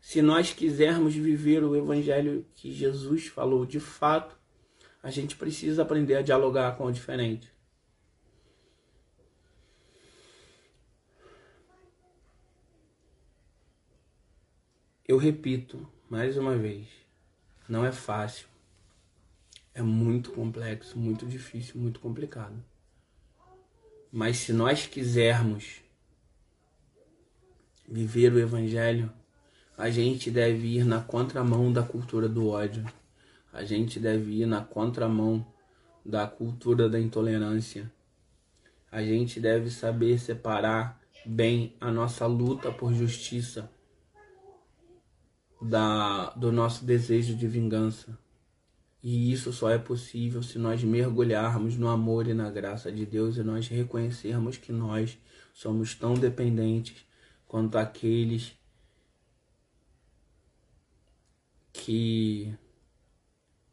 [0.00, 4.36] se nós quisermos viver o evangelho que Jesus falou de fato,
[5.02, 7.52] a gente precisa aprender a dialogar com o diferente.
[15.08, 16.88] Eu repito mais uma vez,
[17.68, 18.48] não é fácil.
[19.74, 22.64] É muito complexo, muito difícil, muito complicado.
[24.10, 25.82] Mas se nós quisermos
[27.88, 29.12] viver o evangelho,
[29.76, 32.84] a gente deve ir na contramão da cultura do ódio.
[33.52, 35.46] A gente deve ir na contramão
[36.04, 37.90] da cultura da intolerância.
[38.90, 43.70] A gente deve saber separar bem a nossa luta por justiça
[45.60, 48.18] da, do nosso desejo de vingança.
[49.02, 53.36] E isso só é possível se nós mergulharmos no amor e na graça de Deus
[53.36, 55.18] e nós reconhecermos que nós
[55.52, 57.05] somos tão dependentes
[57.46, 58.52] quanto aqueles
[61.72, 62.56] que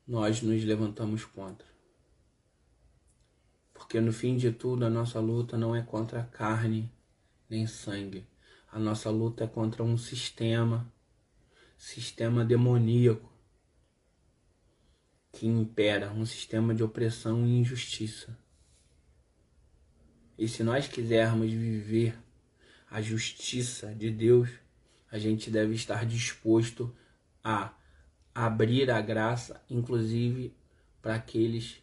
[0.07, 1.67] nós nos levantamos contra.
[3.73, 6.91] Porque no fim de tudo, a nossa luta não é contra carne
[7.49, 8.27] nem sangue.
[8.71, 10.91] A nossa luta é contra um sistema
[11.83, 13.29] sistema demoníaco
[15.33, 18.37] que impera, um sistema de opressão e injustiça.
[20.37, 22.17] E se nós quisermos viver
[22.93, 24.51] a justiça de Deus,
[25.11, 26.95] a gente deve estar disposto
[27.43, 27.73] a
[28.35, 30.55] abrir a graça, inclusive
[31.01, 31.81] para aqueles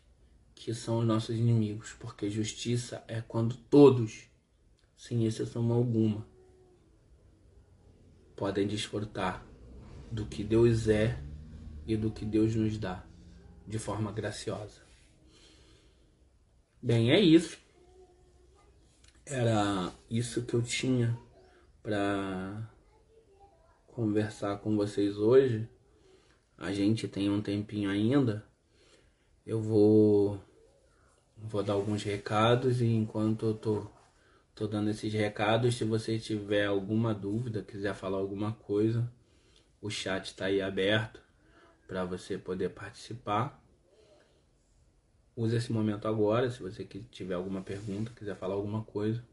[0.54, 4.28] que são os nossos inimigos, porque justiça é quando todos,
[4.96, 6.24] sem exceção alguma,
[8.36, 9.44] podem desfrutar
[10.12, 11.20] do que Deus é
[11.88, 13.04] e do que Deus nos dá
[13.66, 14.80] de forma graciosa.
[16.80, 17.58] Bem, é isso.
[19.32, 21.16] Era isso que eu tinha
[21.84, 22.68] para
[23.86, 25.68] conversar com vocês hoje.
[26.58, 28.44] A gente tem um tempinho ainda.
[29.46, 30.40] Eu vou
[31.36, 33.86] vou dar alguns recados e enquanto eu tô
[34.52, 39.08] tô dando esses recados, se você tiver alguma dúvida, quiser falar alguma coisa,
[39.80, 41.22] o chat está aí aberto
[41.86, 43.62] para você poder participar.
[45.40, 49.24] Use esse momento agora, se você tiver alguma pergunta, quiser falar alguma coisa,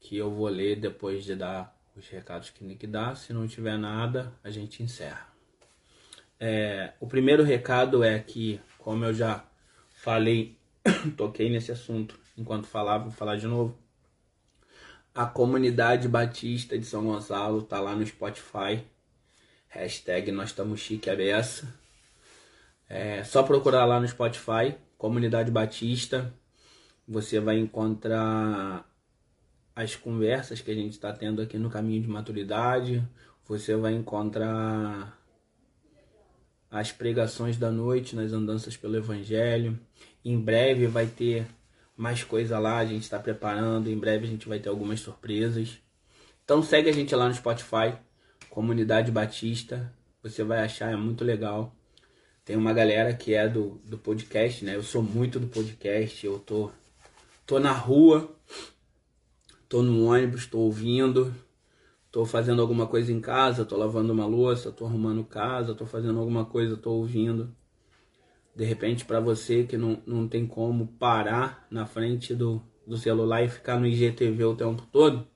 [0.00, 3.14] que eu vou ler depois de dar os recados que Nick dá.
[3.14, 5.28] Se não tiver nada, a gente encerra.
[6.40, 9.44] É, o primeiro recado é que, como eu já
[9.90, 10.58] falei,
[11.16, 13.78] toquei nesse assunto enquanto falava, vou falar de novo.
[15.14, 18.84] A comunidade batista de São Gonçalo tá lá no Spotify.
[19.68, 21.85] Hashtag nós estamos chique a beça.
[22.88, 26.32] É só procurar lá no Spotify, Comunidade Batista.
[27.06, 28.88] Você vai encontrar
[29.74, 33.06] as conversas que a gente está tendo aqui no caminho de maturidade.
[33.46, 35.18] Você vai encontrar
[36.70, 39.78] as pregações da noite nas andanças pelo Evangelho.
[40.24, 41.46] Em breve vai ter
[41.96, 43.88] mais coisa lá, a gente está preparando.
[43.88, 45.78] Em breve a gente vai ter algumas surpresas.
[46.44, 47.94] Então segue a gente lá no Spotify,
[48.48, 49.92] Comunidade Batista.
[50.22, 51.74] Você vai achar, é muito legal.
[52.46, 54.76] Tem uma galera que é do, do podcast, né?
[54.76, 56.70] Eu sou muito do podcast, eu tô,
[57.44, 58.30] tô na rua,
[59.68, 61.34] tô no ônibus, tô ouvindo,
[62.08, 66.20] tô fazendo alguma coisa em casa, tô lavando uma louça, tô arrumando casa, tô fazendo
[66.20, 67.52] alguma coisa, tô ouvindo.
[68.54, 73.42] De repente, para você que não, não tem como parar na frente do, do celular
[73.42, 75.26] e ficar no IGTV o tempo todo,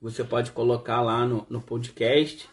[0.00, 2.50] você pode colocar lá no, no podcast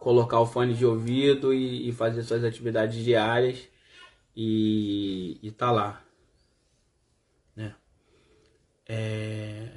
[0.00, 3.68] colocar o fone de ouvido e, e fazer suas atividades diárias
[4.34, 6.02] e, e tá lá.
[7.54, 7.74] Né?
[8.88, 9.68] É...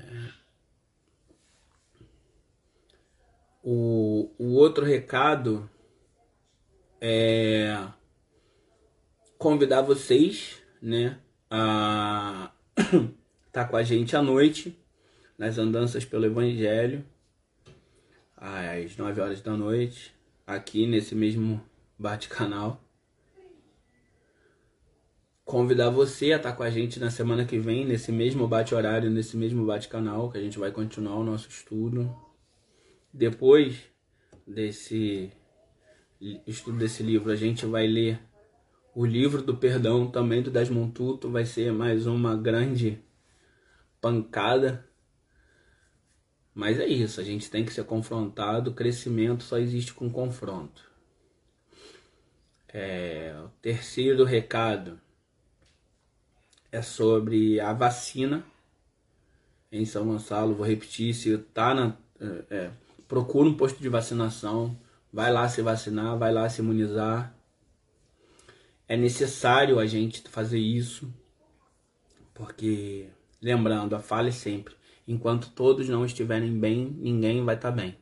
[3.62, 5.70] O, o outro recado
[7.00, 7.86] é
[9.38, 11.20] convidar vocês, né,
[11.50, 12.52] a
[13.52, 14.78] tá com a gente à noite
[15.38, 17.06] nas andanças pelo Evangelho
[18.38, 20.13] às 9 horas da noite
[20.46, 21.62] aqui nesse mesmo
[21.98, 22.84] bate-canal.
[25.46, 29.36] Convidar você a estar com a gente na semana que vem, nesse mesmo bate-horário, nesse
[29.36, 32.16] mesmo bate-canal, que a gente vai continuar o nosso estudo.
[33.14, 33.78] Depois
[34.48, 35.32] desse
[36.48, 38.20] estudo desse livro, a gente vai ler
[38.96, 41.30] o livro do perdão também do Desmond Tutu.
[41.30, 43.04] Vai ser mais uma grande
[44.00, 44.88] pancada.
[46.54, 48.74] Mas é isso, a gente tem que ser confrontado.
[48.74, 50.92] Crescimento só existe com confronto.
[52.68, 55.00] É, o terceiro recado
[56.72, 58.46] é sobre a vacina
[59.72, 60.56] em São Gonçalo.
[60.56, 61.98] Vou repetir, se tá na.
[62.20, 62.72] É, é
[63.08, 64.78] procura um posto de vacinação
[65.14, 67.36] vai lá se vacinar, vai lá se imunizar.
[68.88, 71.14] É necessário a gente fazer isso,
[72.34, 73.08] porque,
[73.40, 74.76] lembrando, a fala é sempre:
[75.08, 77.98] enquanto todos não estiverem bem, ninguém vai estar tá bem.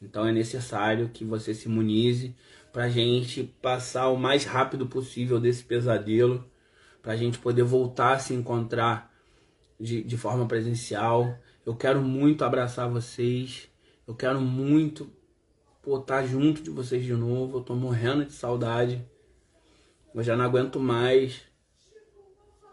[0.00, 2.34] Então é necessário que você se imunize
[2.72, 6.44] para a gente passar o mais rápido possível desse pesadelo,
[7.02, 9.12] para a gente poder voltar a se encontrar
[9.78, 11.36] de, de forma presencial.
[11.64, 13.68] Eu quero muito abraçar vocês,
[14.06, 15.10] eu quero muito
[15.86, 17.58] estar junto de vocês de novo.
[17.58, 19.04] Eu tô morrendo de saudade.
[20.14, 21.42] Eu já não aguento mais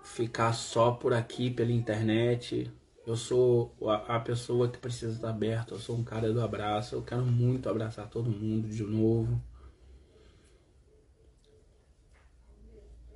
[0.03, 2.71] ficar só por aqui pela internet.
[3.05, 3.75] Eu sou
[4.07, 5.75] a, pessoa que precisa estar aberta.
[5.75, 6.95] Eu sou um cara do abraço.
[6.95, 9.39] Eu quero muito abraçar todo mundo de novo.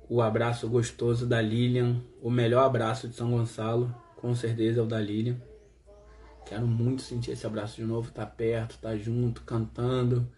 [0.08, 2.00] O abraço gostoso da Lilian.
[2.22, 5.36] O melhor abraço de São Gonçalo, com certeza, é o da Lilian.
[6.46, 10.28] Quero muito sentir esse abraço de novo, estar tá perto, estar tá junto, cantando.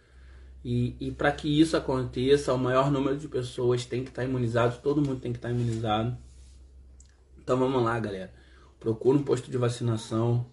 [0.65, 4.27] E, e para que isso aconteça, o maior número de pessoas tem que estar tá
[4.27, 6.17] imunizado, todo mundo tem que estar imunizado.
[7.37, 8.31] Então vamos lá, galera.
[8.83, 10.45] Procura um posto de vacinação,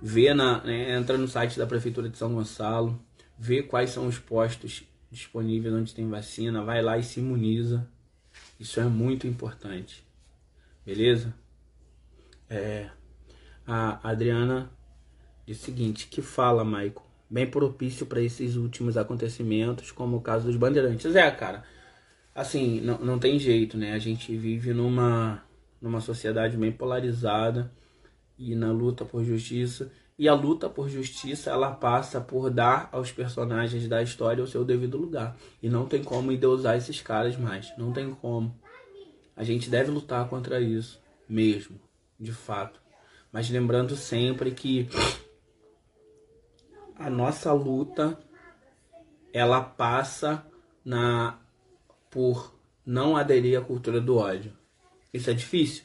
[0.00, 2.98] vê na, né, entra no site da Prefeitura de São Gonçalo,
[3.38, 7.86] vê quais são os postos disponíveis onde tem vacina, vai lá e se imuniza.
[8.58, 10.02] Isso é muito importante.
[10.86, 11.34] Beleza?
[12.48, 12.88] É.
[13.66, 14.70] A Adriana
[15.44, 20.46] diz o seguinte: que fala, Maico, bem propício para esses últimos acontecimentos, como o caso
[20.46, 21.14] dos bandeirantes.
[21.14, 21.64] É, cara,
[22.34, 23.92] assim, não, não tem jeito, né?
[23.92, 25.44] A gente vive numa,
[25.82, 27.70] numa sociedade bem polarizada
[28.38, 29.92] e na luta por justiça.
[30.18, 34.64] E a luta por justiça ela passa por dar aos personagens da história o seu
[34.64, 35.36] devido lugar.
[35.62, 37.72] E não tem como endeusar esses caras mais.
[37.76, 38.56] Não tem como.
[39.36, 41.80] A gente deve lutar contra isso mesmo,
[42.20, 42.82] de fato
[43.32, 44.88] mas lembrando sempre que
[46.96, 48.18] a nossa luta
[49.32, 50.46] ela passa
[50.84, 51.38] na
[52.10, 52.54] por
[52.84, 54.52] não aderir à cultura do ódio.
[55.12, 55.84] Isso é difícil,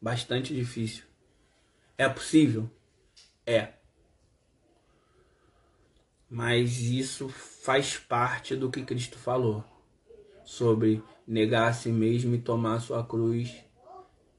[0.00, 1.04] bastante difícil.
[1.96, 2.68] É possível?
[3.46, 3.74] É.
[6.28, 9.64] Mas isso faz parte do que Cristo falou
[10.44, 13.54] sobre negar a si mesmo e tomar a sua cruz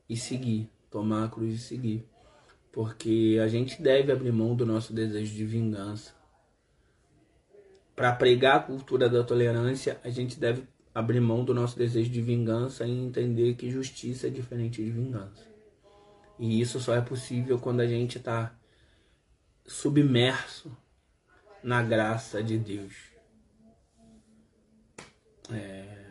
[0.09, 2.15] e seguir, tomar a cruz e seguir
[2.75, 6.13] porque a gente deve abrir mão do nosso desejo de vingança.
[7.95, 12.21] Para pregar a cultura da tolerância, a gente deve abrir mão do nosso desejo de
[12.21, 15.45] vingança e entender que justiça é diferente de vingança.
[16.39, 18.57] E isso só é possível quando a gente está
[19.67, 20.75] submerso
[21.61, 22.95] na graça de Deus.
[25.51, 26.07] É,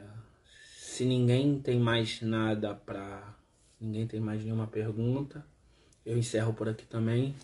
[0.77, 3.35] se ninguém tem mais nada para.
[3.81, 5.45] Ninguém tem mais nenhuma pergunta
[6.05, 7.35] eu encerro por aqui também.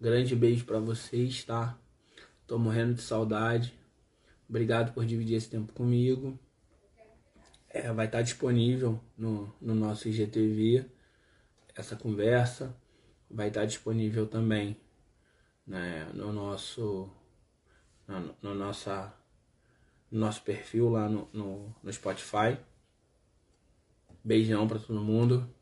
[0.00, 1.78] Grande beijo para vocês, tá?
[2.46, 3.74] Tô morrendo de saudade.
[4.48, 6.38] Obrigado por dividir esse tempo comigo.
[7.74, 10.86] É, vai estar disponível no, no nosso IGTV
[11.74, 12.72] essa conversa.
[13.28, 14.76] Vai estar disponível também
[15.66, 17.10] né, no nosso
[18.06, 19.12] no, no, nossa,
[20.08, 22.56] no nosso perfil lá no, no, no Spotify.
[24.22, 25.52] Beijão para todo mundo.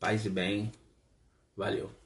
[0.00, 0.72] Paz e bem.
[1.56, 2.03] Valeu.